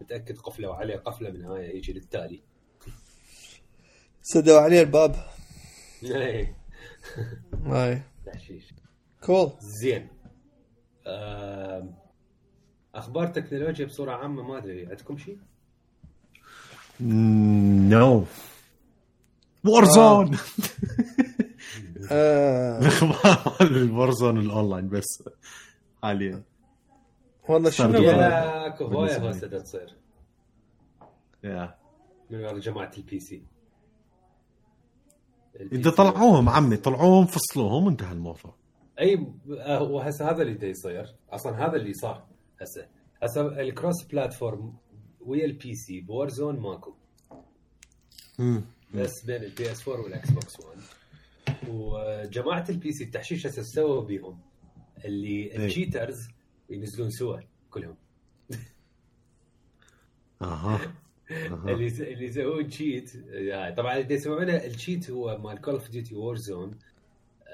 [0.00, 2.42] متأكد قفلوا عليه قفلة من هاي يجي للتالي.
[4.22, 5.16] سدوا عليه الباب.
[7.66, 8.02] هاي.
[8.26, 8.74] تحشيش.
[9.24, 10.08] cool زين.
[12.94, 15.38] أخبار تكنولوجيا بصورة عامة ما أدري عندكم شيء؟
[17.00, 18.24] no
[19.64, 20.38] Warzone
[22.10, 22.80] آه.
[23.60, 25.22] ال Warzone ال online بس.
[26.02, 26.42] حاليا
[27.48, 29.96] والله شنو اكو هوايه دا تصير
[31.44, 31.74] يا
[32.30, 33.42] من ورا جماعة ال PC
[35.60, 35.90] اذا.
[35.90, 38.54] طلعوهم عمي طلعوهم فصلوهم انتهى الموضوع
[39.00, 39.26] اي
[39.58, 42.26] آه، وهسه هذا اللي دا يصير أصلا هذا اللي صار
[42.60, 42.86] هسه
[43.22, 44.74] هسه ال cross platform
[45.20, 46.94] ويا ال PC ب Warzone ماكو
[48.94, 50.78] بس بين ال PS 4 وال Xbox 1
[51.68, 54.38] وجماعه ال PC التحشيش هسه سووا بيهم
[55.04, 55.56] اللي إيه.
[55.56, 56.28] ال cheaters
[56.70, 57.40] ينزلون سوا
[57.70, 57.96] كلهم.
[60.42, 60.80] أها.
[61.30, 66.14] اللي اللي يسوون cheat يعني طبعا اللي يسوونه ال cheat هو مال Call of Duty
[66.14, 66.78] Warzone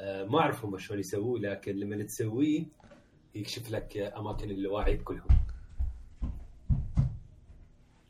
[0.02, 2.66] ما اعرف هم شلون يسووه لكن لما تسويه
[3.34, 5.28] يكشف لك أماكن اللواعيب كلهم.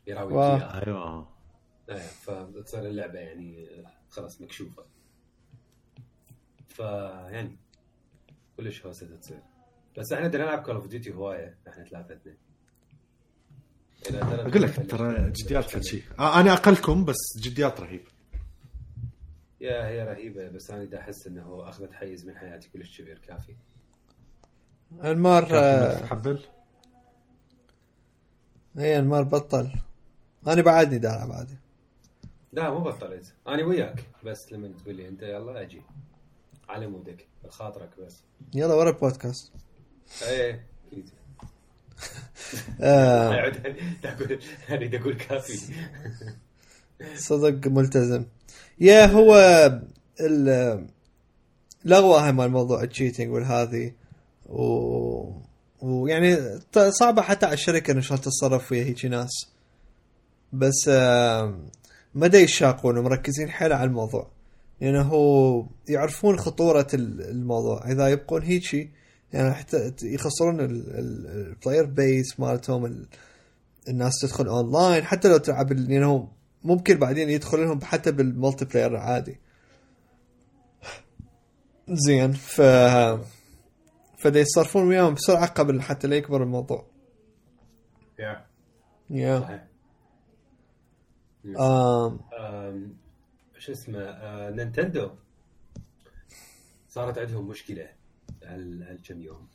[0.07, 0.35] يراويك.
[0.35, 1.27] اياها أيوه.
[1.89, 3.67] إيه، فتصير اللعبة يعني
[4.09, 4.85] خلاص مكشوفة.
[6.67, 7.57] فيعني
[8.57, 9.39] كلش هوسة تصير
[9.97, 12.37] بس إحنا بدنا نلعب Call of Duty هواية إحنا ثلاثة اثنين.
[14.11, 16.03] أقول لك ترى جديات فد شيء.
[16.19, 18.07] آه، أنا أقلكم بس جديات رهيب.
[19.61, 23.55] يا هي رهيبة بس أنا دا أحس إنه أخذت حيز من حياتي كلش كبير كافي.
[25.03, 26.39] أنمار آه، تتحبل.
[28.79, 29.71] اي أنمار بطل.
[30.47, 31.57] أنا بعدني دا العب عادي
[32.53, 35.81] لا مو بطلت أنا وياك بس لما تقول لي أنت يلا أجي.
[36.69, 37.27] على مودك.
[37.43, 38.15] بخاطرك بس.
[38.53, 39.51] يلا ورا البودكاست.
[40.27, 40.65] إيه.
[40.87, 41.09] أكيد
[42.81, 43.33] آه.
[43.33, 43.51] أقعد
[44.17, 45.59] تقول أنا أقول كافي.
[47.15, 48.25] صدق ملتزم.
[48.79, 49.33] يا هو
[52.17, 53.93] هاي مال موضوع ال cheating والهذي
[54.45, 55.31] و
[55.81, 56.37] ويعني
[56.89, 59.31] صعبة حتى على الشركة إنه شلون تتصرف ويا هيجي ناس.
[60.53, 61.59] بس آه،
[62.15, 64.31] ما دا يتشاقون ومركزين حيل على الموضوع.
[64.81, 67.91] لأنه هو يعرفون خطورة ال- الموضوع.
[67.91, 68.91] إذا يبقون هيجي
[69.33, 73.07] يعني حتى يخسرون ال player base مالتهم ال-
[73.89, 76.27] الناس تدخل اونلاين حتى لو تلعب ال- لأنه
[76.63, 79.39] ممكن بعدين يدخل لهم حتى بال multiplayer العادي
[81.89, 82.61] زين ف
[84.17, 86.85] فدا يتصرفون وياهم بسرعة قبل حتى لا يكبر الموضوع.
[88.19, 88.45] yeah
[89.09, 89.67] yeah صحيح.
[91.59, 92.19] آم.
[92.39, 92.97] آم،
[93.59, 95.09] شو اسمه آه، نينتندو.
[96.89, 97.89] صارت عندهم مشكلة
[98.43, 99.47] هال هالكم يوم.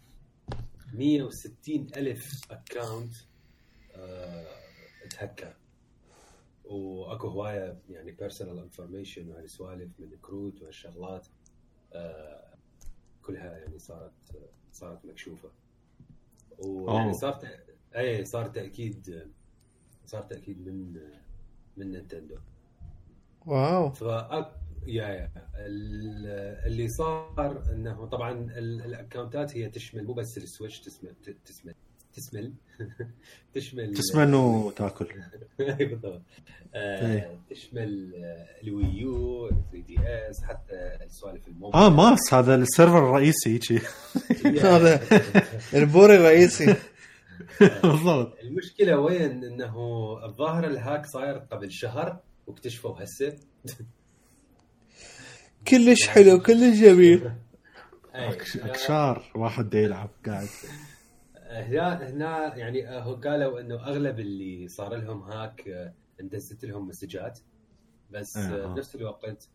[0.92, 3.14] 160 ألف account
[5.10, 5.56] تهكر
[6.64, 11.26] وأكو هواية يعني personal information وهالسوالف من كروت وهالشغلات
[11.92, 12.54] آه،
[13.22, 14.12] كلها يعني صارت
[14.72, 15.50] صارت مكشوفة.
[16.58, 17.14] ويعني.
[17.14, 17.38] صار
[17.96, 19.28] اي صار تأكيد
[20.06, 20.92] صار تأكيد من
[21.76, 22.36] من نينتندو.
[23.46, 23.90] wow.
[23.92, 24.02] ف
[24.86, 25.30] yeah yeah.
[25.66, 31.14] ال- اللي صار إنه طبعا ال- الأكونتات هي تشمل مو بس ال Switch تشمل
[31.46, 31.74] تشمل
[32.14, 32.52] تشمل
[33.54, 35.06] تشمل تسمن وتأكل.
[35.58, 36.22] بالضبط
[36.74, 37.36] آه،.
[37.50, 40.74] تشمل آه، ال Wii U 3DS حتى
[41.04, 41.84] السوالف الموبايل.
[41.84, 43.80] آه ماس هذا ال server الرئيسي هيجي.
[44.60, 45.00] هذا
[45.80, 46.74] البوري الرئيسي.
[47.82, 48.38] بالضبط.
[48.42, 49.74] المشكلة وين؟ إنه
[50.24, 52.20] الظاهر الهاك صاير قبل شهر.
[52.46, 53.38] واكتشفوا هسه
[55.68, 57.32] كلش حلو كلش جميل.
[58.14, 60.48] أكشار واحد دا يلعب قاعد.
[61.50, 66.88] هنا هنا يعني آه، هو قالوا إنه أغلب اللي صار لهم هاك آه، اندست لهم
[66.88, 67.38] مسجات.
[68.10, 68.74] بس آه، آه.
[68.74, 69.48] بنفس الوقت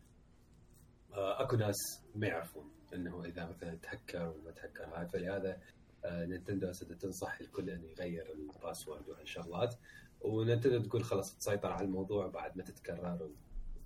[1.12, 1.76] أكو ناس
[2.14, 4.84] ما يعرفون إنه إذا مثلا تهكر ولا ما تهكر.
[4.84, 5.60] هاي فلهذا
[6.06, 9.74] نينتندو تنصح الكل إنه يغير ال password وهالشغلات.
[10.20, 13.28] ونينتندو تقول خلاص تسيطر على الموضوع بعد ما تتكرر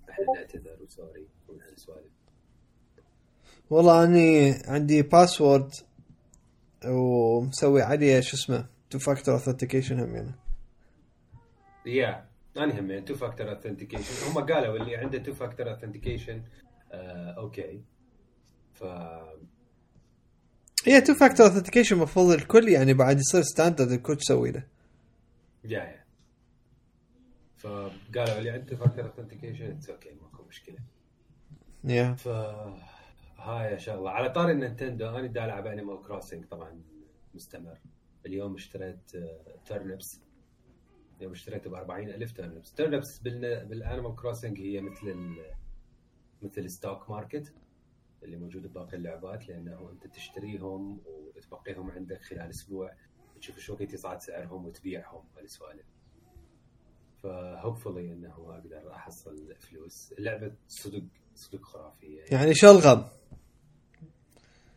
[0.07, 2.11] وإحنا نعتذر و sorry وهالسوالف
[3.69, 5.71] والله أني عندي password
[6.85, 10.35] ومسوي عليه شو اسمه two factor authentication هم يعني.
[11.85, 12.25] yeah
[12.57, 16.43] أنا هم two factor authentication هم قالوا اللي عنده two factor authentication
[17.37, 17.81] okay
[18.73, 18.83] ف
[20.85, 24.63] هي two factor authentication المفروض الكل يعني بعد يصير standard الكل تسوي له.
[25.63, 26.02] yeah yeah
[27.63, 30.79] فقالوا اللي عنده factor authentication it's okay ماكو مشكلة.
[31.83, 32.27] yeah ف
[33.37, 36.81] هاي شغله على طاري النينتندو أنا دا ألعب Animal Crossing طبعا
[37.33, 37.77] مستمر.
[38.25, 39.11] اليوم اشتريت
[39.65, 40.21] turnips
[41.17, 45.55] اليوم اشتريته ب 40000 turnips turnips بال Animal Crossing هي مثل ال
[46.41, 47.53] مثل ال stock market
[48.23, 52.93] اللي موجود بباقي اللعبات لأنه أنت تشتريهم وتبقيهم عندك خلال أسبوع
[53.39, 55.23] تشوف شو وقت يصعد سعرهم وتبيعهم.
[55.37, 55.92] هالسوالف
[57.23, 60.13] ف hopefully إنه أقدر أحصل فلوس.
[60.19, 61.03] اللعبة صدق
[61.35, 62.21] صدق خرافية.
[62.31, 63.07] يعني شلغم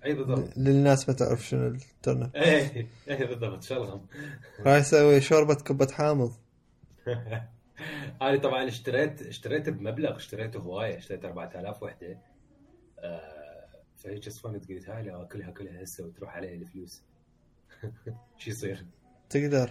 [0.05, 0.57] أي بالضبط.
[0.57, 3.63] للناس ما تعرف شنو ال turnip اي اي بالضبط.
[3.63, 4.07] شلغم
[4.61, 6.33] راح يسوي شوربة كبة حامض.
[8.23, 12.19] أنا طبعا اشتريت اشتريت بمبلغ اشتريته هواية اشتريت 4000 وحدة.
[12.99, 13.67] آه
[13.97, 17.03] فهيك صفنت قلت هاي لو اكلها كلها هسه وتروح علي الفلوس
[18.39, 18.87] شو يصير؟
[19.31, 19.71] تقدر.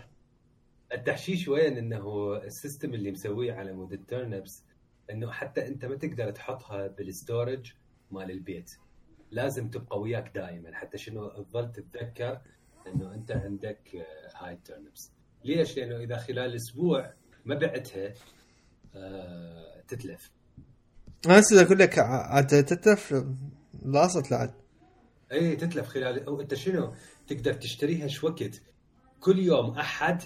[0.93, 4.63] التحشيش وين إنه ال system اللي مسويه على مود ال turnips
[5.11, 7.73] إنه حتى أنت ما تقدر تحطها بال storage
[8.11, 8.71] مال البيت.
[9.31, 12.41] لازم تبقى وياك دائما حتى شنو تظل تتذكر
[12.87, 15.11] إنه أنت عندك آه، هاي ال turnips
[15.43, 17.13] ليش؟ لأنه إذا خلال أسبوع
[17.45, 18.13] ما بعتها
[18.95, 20.31] آه، تتلف.
[21.25, 23.25] أنا هسه أقول لك عاد تتلف؟
[23.85, 24.53] لاصت لعد
[25.31, 26.93] اي تتلف خلال أنت شنو
[27.27, 28.61] تقدر تشتريها شو وقت
[29.19, 30.21] كل يوم أحد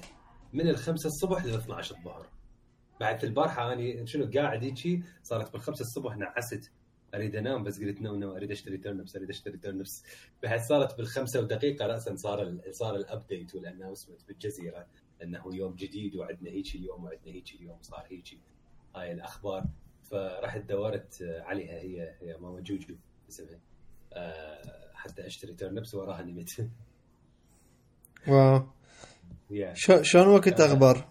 [0.53, 2.27] من الخمسة الصبح لل 12 الظهر.
[2.99, 6.71] بعد في البارحة اني شنو قاعد هيجي صارت بالخمسة الصبح نعست
[7.13, 10.03] أريد أنام بس قلت no no أريد أشتري turnips أريد أشتري turnips.
[10.43, 14.87] بعد صارت بالخمسة ودقيقة راسا صار صار ال update وال announcement بالجزيرة
[15.23, 18.39] إنه يوم جديد وعندنا هيك اليوم وعندنا هيك اليوم صار هيك
[18.95, 19.65] هاي الأخبار.
[20.03, 22.95] فرحت دورت عليها هي هي ماما جوجو
[23.29, 23.59] اسمها
[24.13, 26.69] أه حتى أشتري turnips وراها نمت.
[28.27, 28.67] wow.
[29.73, 31.07] شو- شلون وقت أخبار؟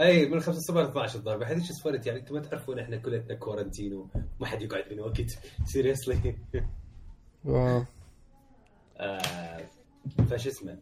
[0.00, 2.96] أي من 5 الصبح ل 12 الظهر بحيث إيش سفرت يعني أنتم ما تعرفون إحنا
[2.96, 5.30] كلنا quarantine وما حد يقعد من وقت.
[5.72, 6.36] seriously
[7.44, 7.84] wow.
[8.96, 9.60] آه
[10.30, 10.78] فش اسمه.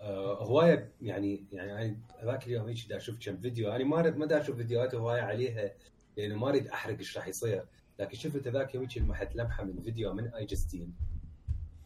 [0.00, 3.70] آه هواية يعني يعني هذاك اليوم هيك دا أشوف كم فيديو.
[3.72, 5.72] أنا ما اريد ما دا أشوف فيديوهات هواية عليها
[6.16, 7.64] لأنه ما أريد أحرق إيش راح يصير.
[7.98, 10.94] لكن شفت هذاك يوم هيك لمحت لمحة من فيديو من iJustine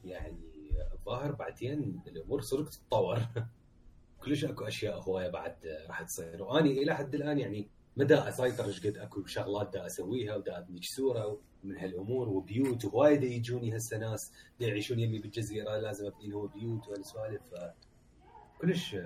[0.05, 0.38] يعني
[0.92, 3.18] الظاهر بعدين الأمور صرت تتطور.
[4.27, 6.43] كلش اكو اشياء هواية بعد راح تصير.
[6.43, 10.59] واني إلى حد الآن يعني ما دا أسيطر إيش قد أكو شغلات دا أسويها ودا
[10.59, 12.85] أبني صورة من هالأمور وبيوت.
[12.84, 17.55] وهواية يجوني هسه ناس دا يعيشون يمي بالجزيرة لازم أبني هو بيوت وهالسوالف.
[18.61, 18.97] كلش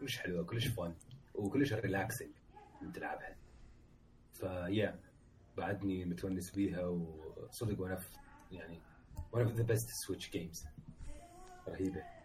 [0.00, 0.94] كلش حلوة كلش fun
[1.34, 2.30] وكلش relaxing
[2.82, 3.36] من تلعبها.
[4.32, 5.00] ف yeah
[5.56, 8.00] بعدني متونس بيها وصدق وأنا
[8.52, 8.80] يعني
[9.32, 10.66] one of the best switch games.
[11.68, 12.17] رهيبة.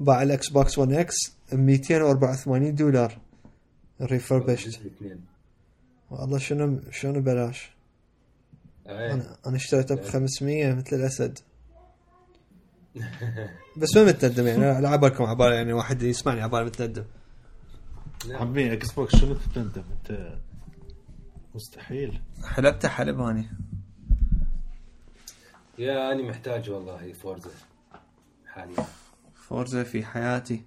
[0.00, 1.14] باع ال Xbox 1 X
[1.52, 3.18] 284 دولار.
[4.00, 4.80] refurbished
[6.10, 7.70] والله شنو شنو بلاش؟
[8.88, 9.12] أي.
[9.12, 11.38] أنا أنا اشتريته ب 500 مثل الأسد.
[13.76, 17.04] بس ما متندم يعني؟ العبكم عبالي يعني واحد يسمعني عبالي متندم
[18.28, 18.42] نعم.
[18.42, 20.38] عمي إكس بوكس شنو تتندم أنت
[21.54, 22.20] مستحيل.
[22.44, 23.48] حلبته حلب اني
[25.78, 27.50] يا اني محتاج والله فورزا
[28.46, 28.86] حاليا.
[29.48, 30.62] فورزا في حياتي.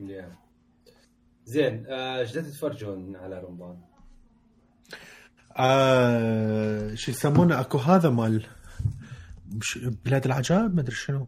[0.00, 0.32] يا
[1.44, 3.76] زين آه، إيش تتفرجون على رمضان؟
[5.56, 8.46] آه شو يسمونه؟ اكو هذا مال
[9.52, 11.26] مش بلاد العجائب؟ ما أدري شنو.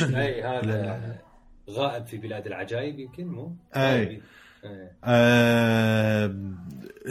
[0.00, 1.18] أي هذا
[1.70, 4.22] غائب في بلاد العجائب يمكن مو؟ أي.
[5.04, 6.34] آه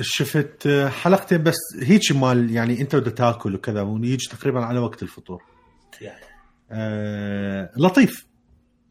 [0.02, 5.44] شفت حلقتين بس هيك مال يعني انت بدك تاكل وكذا ويجي تقريبا على وقت الفطور.
[6.02, 6.27] يعني.
[6.72, 8.28] آه لطيف.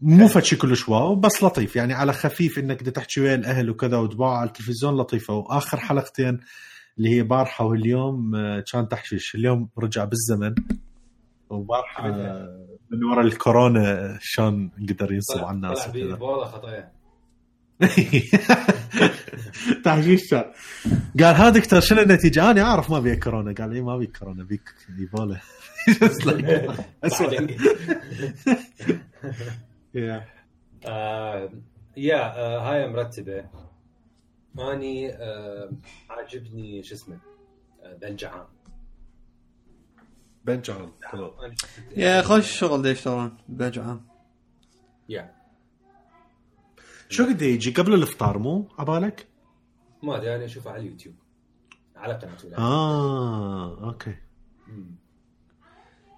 [0.03, 1.77] مو فشي كلش واو بس لطيف.
[1.77, 5.35] يعني على خفيف إنك بدك تحكي ويا الاهل وكذا وتباع على التلفزيون لطيفة.
[5.35, 6.41] وآخر حلقتين
[6.99, 9.35] اللي هي بارحة واليوم آه، كان تحشيش.
[9.35, 10.55] اليوم رجع بالزمن.
[11.51, 16.93] وبارحة آه، من وراء الكورونا شلون قدر ينصب على الناس بوضع خطايا
[19.85, 20.45] تحشيش كان
[21.21, 23.53] قال ها دكتور شنو النتيجة؟ أنا أعرف ما بيك كورونا.
[23.53, 25.41] قال اي ما بيك كورونا بيك ايبولا
[26.01, 26.47] Just like-.
[29.95, 30.23] Yeah.
[30.87, 31.51] آه،
[31.97, 33.45] يا آه، هاي مرتبة.
[34.73, 35.13] اني
[36.11, 37.19] عاجبني شو اسمه
[37.83, 38.45] آه، بنجعان.
[41.13, 41.57] شفت-
[41.97, 44.01] يا خوش شغل ده يشتغلون بجعان
[45.09, 45.35] يا.
[47.09, 49.27] شو قد يجي؟ قبل الافطار مو؟ عبالك؟
[50.03, 51.15] ما أدري أنا أشوفه على اليوتيوب.
[51.97, 52.15] على
[52.45, 54.15] ولا آه أوكي.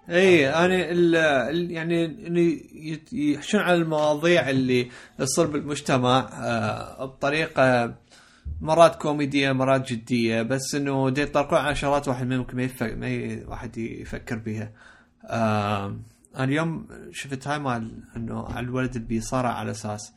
[0.09, 2.15] اي أنا ال يعني
[3.11, 7.95] يحشون على المواضيع اللي تصير بالمجتمع آه، بطريقة
[8.61, 12.95] مرات كوميدية مرات جدية بس إنه دي يطرقون على شغلات واحد ما ممكن ما, يفكر
[12.95, 14.71] ما واحد يفكر بيها.
[15.25, 15.99] آه،
[16.35, 20.13] أنا اليوم شفت هاي مال إنه على الولد اللي بيصارع على أساس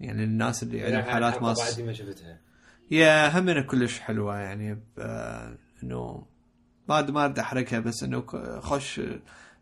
[0.00, 1.76] يعني الناس اللي عندهم حالات ماس.
[1.76, 2.40] بعد ما شفتها.
[2.90, 6.26] يا همنا كلش حلوة يعني آه، إنه
[6.88, 8.20] ما ما اريد احرقها بس إنه
[8.60, 9.00] خوش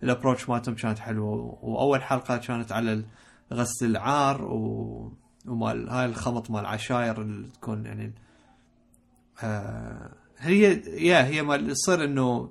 [0.03, 1.59] الابروتش مالتهم كانت حلوة.
[1.63, 3.05] وأول حلقة كانت على
[3.53, 5.13] غسل العار و...
[5.47, 8.13] ومال هاي الخلط مال عشاير اللي تكون يعني
[9.43, 12.51] آه هي يا هي مال يصير إنه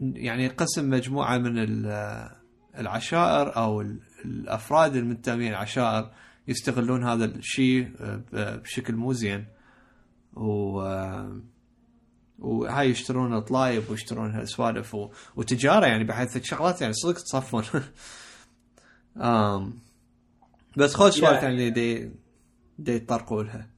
[0.00, 2.30] يعني قسم مجموعة من ال-
[2.78, 6.10] العشائر أو ال- الأفراد المنتمين للعشائر
[6.48, 7.88] يستغلون هذا الشيء
[8.32, 9.46] ب- بشكل مو زين.
[10.34, 10.80] و
[12.42, 14.96] وهاي يشترون طلايب ويشترون هالسوالف.
[15.36, 17.64] وتجارة يعني بحيث الشغلات يعني صدق تصفون
[19.16, 19.74] آم.
[20.76, 22.10] بس خوش سوالف يعني- دي
[22.78, 23.68] دا يتطرقوا لها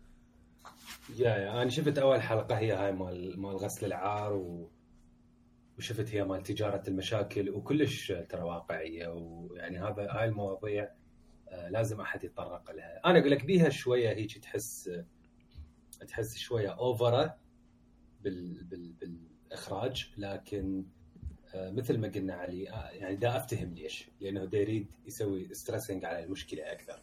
[1.17, 4.71] يا يا أنا شفت أول حلقة هي هاي مال مال غسل العار و...
[5.79, 10.89] وشفت هي مال تجارة المشاكل وكلش ترى واقعية ويعني هذا هاي المواضيع
[11.49, 14.91] آه، لازم أحد يتطرق لها أنا أقول لك بيها شوية هيك تحس
[16.09, 17.35] تحس شوية over
[18.25, 18.65] بال...
[18.65, 18.93] بال...
[19.01, 20.85] بالإخراج لكن
[21.55, 26.05] آه، مثل ما قلنا علي آه، يعني دا أفتهم ليش؟ لأنه دا يريد يسوي stressing
[26.05, 26.99] على المشكلة أكثر.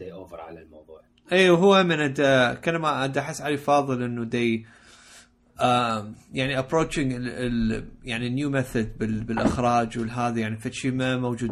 [0.00, 1.00] دا over على الموضوع.
[1.32, 1.96] اي وهو من
[2.80, 4.66] ما دا أحس علي فاضل إنه دي
[6.32, 7.12] يعني approaching
[8.04, 11.50] يعني new method بالإخراج والهذا يعني فشي ما موجود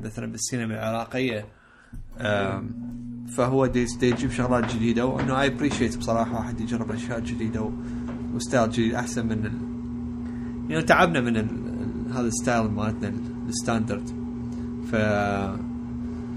[0.00, 1.46] مثلا بالسينما العراقية.
[3.36, 3.66] فهو
[4.02, 7.70] يجيب شغلات جديدة وأنه اي appreciate بصراحة واحد يجرب أشياء جديدة
[8.34, 9.52] و style جديد أحسن من ال...
[10.70, 11.46] يعني تعبنا من ال...
[11.50, 12.12] ال...
[12.12, 14.08] هذا ال style مالتنا ال- ال standard
[14.92, 14.94] ف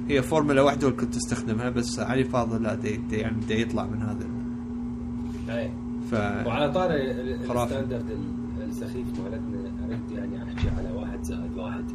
[0.10, 3.86] هي فورمولا واحدة اللي كنت تستخدمها بس علي فاضل لا دي, دي يعني دي يطلع
[3.86, 4.28] من هذا.
[5.50, 5.72] أي.
[6.12, 6.14] ف
[6.48, 7.74] وعلى ال- خرافي.
[7.80, 11.86] ال standard ال- السخيف مالتنا أريد يعني أحكي على واحد زائد واحد.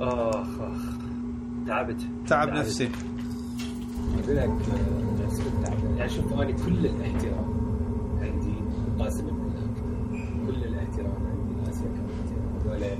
[0.00, 0.91] آخ آخ.
[1.66, 2.00] تعبت.
[2.26, 2.58] تعب تعبت.
[2.58, 2.88] نفسي.
[4.24, 7.44] أقول لك آه، يعني شوف أنا كل الاحترام
[8.20, 8.54] عندي
[8.98, 9.76] قاسم الملاك
[10.46, 11.90] كل الاحترام عندي اسيا
[12.64, 12.98] هذول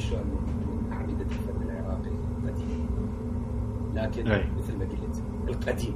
[0.00, 2.10] شلون من اعمده الفن العراقي
[2.44, 2.86] القديم
[3.94, 4.48] لكن أي.
[4.58, 5.94] مثل ما قلت القديم.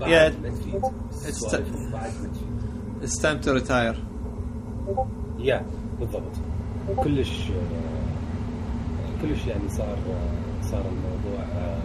[0.00, 0.80] بعد ما تفيد
[1.92, 2.52] بعد ما تفيد.
[3.02, 3.96] It's time to retire.
[5.38, 5.66] يا
[6.00, 6.32] بالضبط.
[7.04, 8.01] كلش آه،
[9.22, 9.96] كلش يعني صار
[10.62, 11.78] صار الموضوع آه،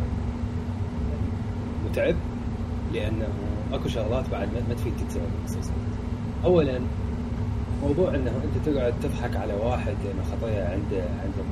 [1.89, 2.15] متعب
[2.93, 3.27] لأنه
[3.73, 5.77] أكو شغلات بعد ما ما تفيد تتسوى بالمسلسلات.
[6.45, 6.79] اولا
[7.83, 11.43] موضوع إنه أنت تقعد تضحك على واحد لأنه خطيه عنده عنده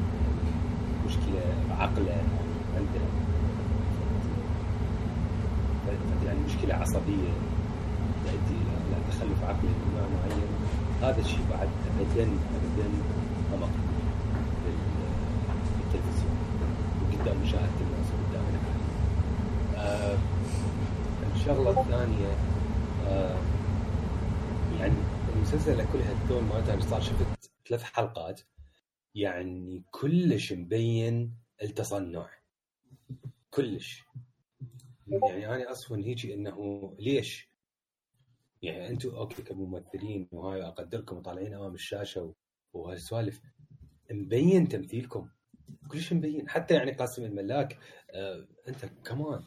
[1.07, 2.15] مشكلة بعقله
[2.77, 3.01] عنده
[6.25, 7.31] يعني مشكلة عصبية
[8.25, 10.47] تؤدي إلى تخلف عقلي من نوع معين
[11.01, 11.67] هذا الشيء بعد
[11.99, 12.87] ابدا ابدا
[13.53, 13.69] غلط
[14.65, 14.95] بال-
[15.77, 16.35] بالتلفزيون
[17.25, 18.85] وقدام مشاهدة الناس وقدام العالم.
[19.75, 20.17] آه
[21.35, 22.31] الشغلة الثانية
[23.07, 23.39] آه
[24.79, 24.93] يعني
[25.35, 28.41] المسلسل كلها التون مالتها صار شفت ثلاث حلقات
[29.15, 32.29] يعني كلش مبين التصنع
[33.51, 34.03] كلش
[35.07, 37.49] يعني أنا أصلا هيجي إنه ليش؟
[38.61, 42.33] يعني أنتم أوكي كممثلين وهاي أقدركم وطالعين أمام الشاشة
[42.73, 43.41] وهالسوالف
[44.11, 45.29] مبين تمثيلكم
[45.87, 46.49] كلش مبين.
[46.49, 47.77] حتى يعني قاسم الملاك
[48.11, 49.43] آه أنت كمان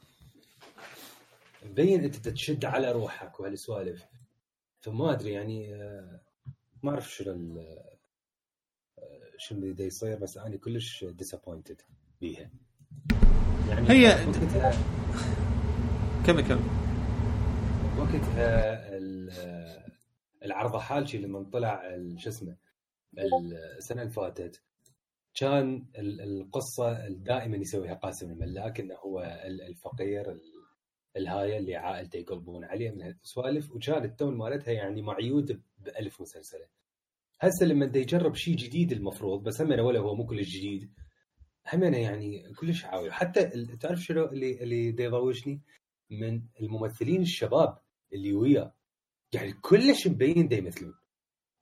[1.66, 4.04] مبين أنت تشد على روحك وهالسوالف.
[4.80, 6.20] فما أدري يعني آه
[6.82, 7.98] ما أعرف شنو آه،
[9.38, 11.80] شنو اللي يصير بس أنا كلش ديسابوينتد
[12.20, 12.50] بيها.
[13.68, 14.72] يعني هي- وقتها
[16.26, 16.60] كمل كمل.
[17.98, 19.82] وقتها ال-
[20.44, 21.82] العرضة حالشي لما طلع
[22.16, 22.56] شو اسمه
[23.78, 24.62] السنة اللي فاتت.
[25.40, 30.42] كان ال- القصة دائما يسويها قاسم الملاك انه هو ال- الفقير ال-
[31.16, 36.66] الهاية اللي عائلته يقلبون عليه من هالسوالف وكان التون مالتها يعني معيود بألف مسلسلة.
[37.40, 40.90] هسه لما دا يجرب شيء جديد المفروض بس همنا ولا هو مو كلش جديد
[41.72, 43.10] همنا يعني كلش عاوي.
[43.12, 43.44] حتى
[43.80, 45.62] تعرف شنو اللي اللي يضوجني
[46.10, 47.78] من الممثلين الشباب
[48.12, 48.74] اللي وياه
[49.32, 50.94] يعني كلش مبين دا يمثلون.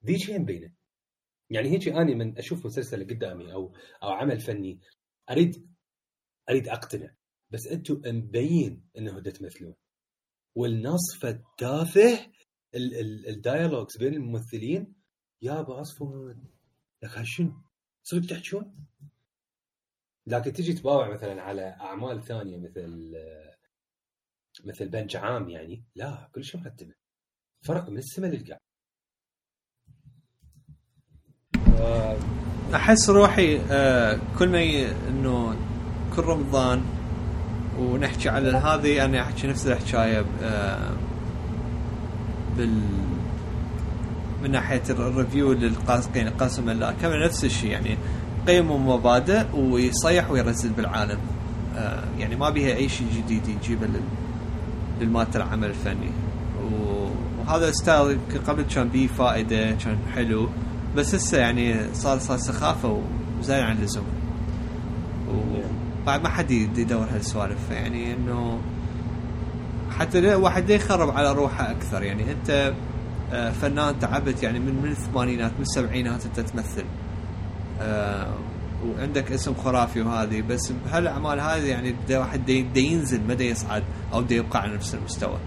[0.07, 0.73] ذي شيء مبينة؟
[1.51, 4.81] يعني هيك اني من أشوف مسلسل قدامي أو أو عمل فني
[5.31, 5.69] أريد
[6.51, 7.15] أريد أقتنع
[7.51, 9.75] بس أنتم مبين إنه دا تمثلون
[10.55, 12.31] والنص التافه
[12.75, 14.95] ال- ال- الدايالوجز بين الممثلين
[15.43, 16.37] يا ابو عصفور
[17.03, 17.63] لك شنو؟
[18.03, 18.87] صدق تحجون؟
[20.27, 23.15] لكن تجي تباوع مثلا على أعمال ثانية مثل
[24.65, 26.95] مثل بنش عام يعني لا كل شيء مرتبة
[27.67, 28.59] فرق من السماء للقاع
[31.57, 31.66] آه،
[32.75, 34.89] أحس روحي آه كل ما.
[35.11, 35.55] إنه
[36.17, 36.81] كل رمضان
[37.79, 40.91] ونحكي على هذه أنا أحكي نفس الحكاية آه
[42.57, 42.81] بال
[44.45, 46.11] من ناحية الريفيو للقاسم
[46.41, 47.97] قاسم الله كمان نفس الشيء يعني
[48.49, 51.19] قيم ومبادئ ويصيح ويرزل بالعالم
[51.77, 54.01] آه يعني ما بيها أي شيء جديد يجيبه لل...
[55.01, 56.11] للمادة العمل الفني.
[56.73, 60.49] وهذا ستايل قبل كان بيه فائدة كان حلو
[60.97, 63.01] بس هسه يعني صار صار سخافة
[63.39, 64.05] وزايد عن اللزوم.
[66.03, 68.59] وبعد ما حد يد- يدور هالسوالف يعني إنه
[69.99, 72.73] حتى لا- واحد لا يخرب على روحه أكثر؟ يعني أنت
[73.33, 76.85] آه، فنان تعبت يعني من من الثمانينات من السبعينات أنت تمثل.
[77.81, 78.35] آه،
[78.87, 83.45] وعندك اسم خرافي وهذه بس بهالأعمال هذه يعني بدا واحد دا دا ينزل ما دا
[83.45, 83.83] يصعد
[84.13, 85.39] أو دا يبقى على نفس المستوى.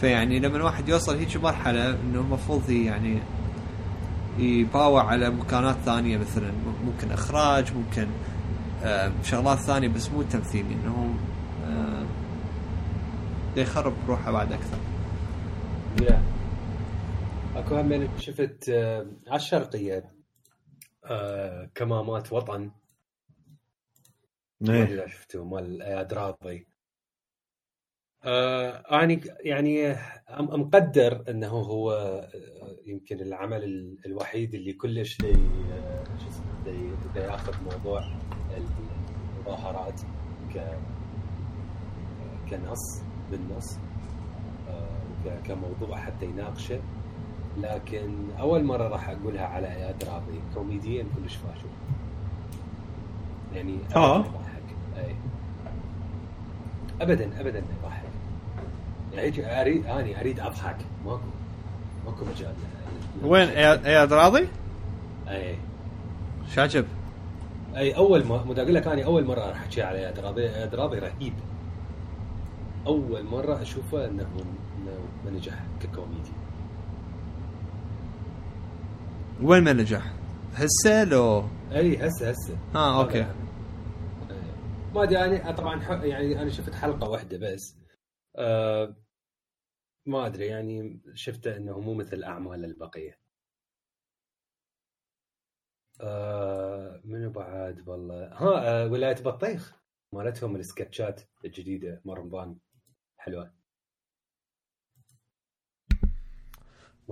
[0.00, 3.18] فيعني لما الواحد يوصل هيك مرحلة إنه المفروض يعني
[4.38, 6.52] يباوع على مكانات ثانية مثلا.
[6.84, 8.06] ممكن إخراج ممكن
[8.82, 11.14] آه، شغلات ثانية بس مو تمثيل انه
[11.64, 12.06] آه،
[13.56, 14.78] دا يخرب روحه بعد أكثر.
[16.02, 16.22] يا
[17.56, 20.14] أكو هم شفت آه، على الشرقيه
[21.04, 22.70] آه، كمامات وطن.
[24.60, 24.94] ما أدري إيه.
[24.94, 26.66] إذا شفتوا مال اياد راضي
[28.26, 32.28] آه اني يعني أم- مقدر أنه هو آه،
[32.86, 35.32] يمكن العمل ال- الوحيد اللي كلش دي
[35.72, 36.04] آه،
[36.64, 38.04] دي, ياخذ موضوع
[39.46, 40.00] المظاهرات
[40.54, 40.78] ك
[42.50, 43.78] كنص بالنص
[44.68, 46.80] آه، كموضوع حتى يناقشه.
[47.58, 51.68] لكن أول مرة راح أقولها على أياد راضي كوميديا كلش فاشل.
[53.54, 54.24] يعني آه.
[54.96, 55.16] أي.
[57.00, 58.03] ابدا ابدا ما يضحك.
[59.18, 60.76] اريد اني اريد أضحك.
[61.04, 61.20] ماكو
[62.06, 62.54] ماكو مجال.
[63.22, 64.48] وين؟ اياد راضي؟
[65.28, 65.56] اي
[66.54, 66.86] شاجب
[67.76, 70.74] إي أول ما مو أقول لك اني أول مرة راح أحكي على اياد راضي اياد
[70.74, 71.34] راضي رهيب.
[72.86, 74.26] أول مرة أشوفه إنه
[75.24, 76.32] ما نجح ككوميدي.
[79.42, 80.12] وين ما نجح؟
[80.54, 82.56] هسه لو؟ إي هسه هسه.
[82.74, 83.18] آه أوكي.
[83.18, 83.32] يعني.
[84.94, 87.76] ما أدري يعني طبعا يعني أنا شفت حلقة واحدة بس.
[88.36, 88.94] آه
[90.06, 93.18] ما أدري يعني شفته إنه مو مثل أعمال البقية.
[96.00, 98.24] آه منو بعد؟ والله.
[98.26, 99.74] ها آه ولاية بطيخ.
[100.12, 102.58] مالتهم السكتشات الجديدة مال رمضان
[103.16, 103.54] حلوة.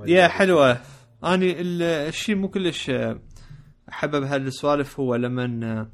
[0.07, 0.73] يا حلوة.
[1.25, 3.21] اني ال- الشيء مو كلش آه،
[3.89, 5.45] أحبه بهالسوالف هو لما
[5.81, 5.91] آه،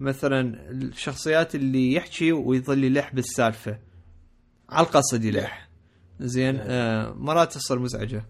[0.00, 3.78] مثلا الشخصيات اللي يحكي ويظل يلح بالسالفة.
[4.68, 5.63] على القصد يلح.
[6.20, 8.26] زين آه مرات تصير مزعجة.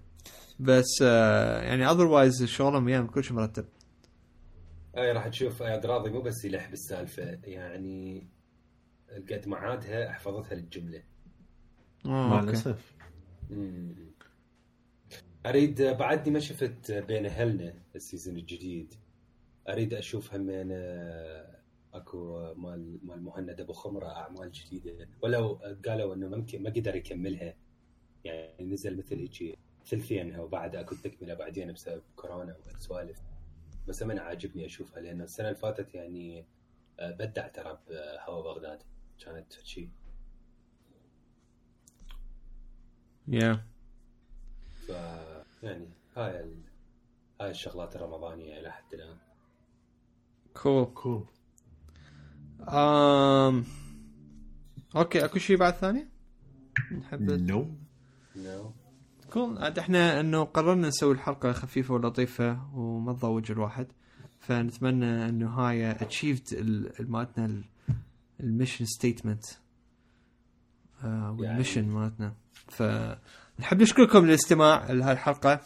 [0.60, 3.64] بس آه يعني اذروايز شغلهم وياهم كل شيء مرتب.
[4.96, 8.26] اي راح تشوف اياد راضي مو بس يلح بالسالفة يعني
[9.30, 11.02] قد ما عادها حفظتها للجملة.
[12.06, 12.40] آه مع.
[12.40, 12.94] الأسف.
[15.46, 18.94] أريد بعدني ما شفت بين أهلنا ال season الجديد
[19.68, 21.58] أريد أشوف همين آه،
[21.94, 25.08] أكو مال مال مهند أبو خمرة أعمال جديدة.
[25.22, 25.58] ولو
[25.88, 27.54] قالوا إنه ممكن ما قدر يكملها.
[28.24, 33.22] يعني نزل مثل هيك ثلثينها وبعد اكو تكمله بعدين بسبب كورونا والسوالف
[33.88, 36.46] بس من عاجبني أشوفها لأن السنة اللي فاتت يعني
[37.00, 38.82] آه، بدع ترى بهوى بغداد.
[39.18, 39.90] كانت شيء
[43.28, 43.64] يا
[44.74, 44.88] ف
[45.62, 46.62] يعني هاي ال...
[47.40, 49.18] هاي الشغلات الرمضانية إلى حد الآن.
[50.54, 51.26] cool cool
[52.68, 53.64] um...
[54.96, 56.08] okay أكو شيء بعد ثاني؟
[56.98, 57.83] نحب no no
[59.32, 63.86] cool عاد إحنا إنه قررنا نسوي الحلقة خفيفة ولطيفة وما تضوج الواحد.
[64.40, 66.54] فنتمنى إنه هاي achieved
[67.00, 67.62] مالتنا
[68.40, 69.44] ال mission statement
[71.04, 72.34] وال mission مالتنا.
[72.68, 75.60] فنحب نشكركم للاستماع لهاي الحلقة.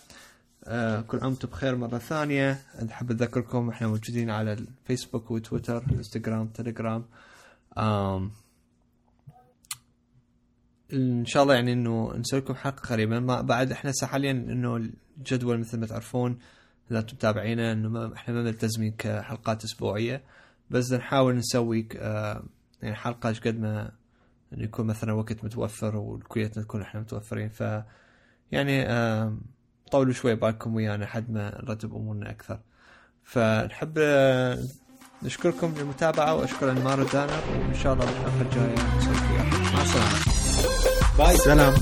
[0.65, 2.63] آه، كل عام وأنتم بخير مرة ثانية.
[2.85, 7.05] نحب اذكركم إحنا موجودين على الفيسبوك وتويتر انستغرام تليجرام
[10.93, 14.77] إن شاء الله يعني إنه نسوي لكم حلقة قريبا ما بعد إحنا حاليا إنه
[15.19, 16.39] الجدول مثل ما تعرفون
[16.91, 20.23] إذا أنتم إنه ما إحنا ما ملتزمين كحلقات أسبوعية.
[20.71, 22.43] بس نحاول نسوي آه
[22.83, 23.93] يعني حلقة قد ما
[24.53, 27.49] إنه يكون مثلا وقت متوفر وكليتنا نكون إحنا متوفرين.
[27.49, 27.61] ف
[28.53, 29.37] يعني آه
[29.91, 32.61] طولوا شوي بالكم ويانا لحد ما نرتب أمورنا أكثر.
[33.25, 34.59] فنحب آه،
[35.23, 38.77] نشكركم للمتابعة وأشكر أنمار دانر وإن شاء الله بالحلقة الجاية
[39.75, 40.38] مع السلامة.
[41.19, 41.75] باي سلام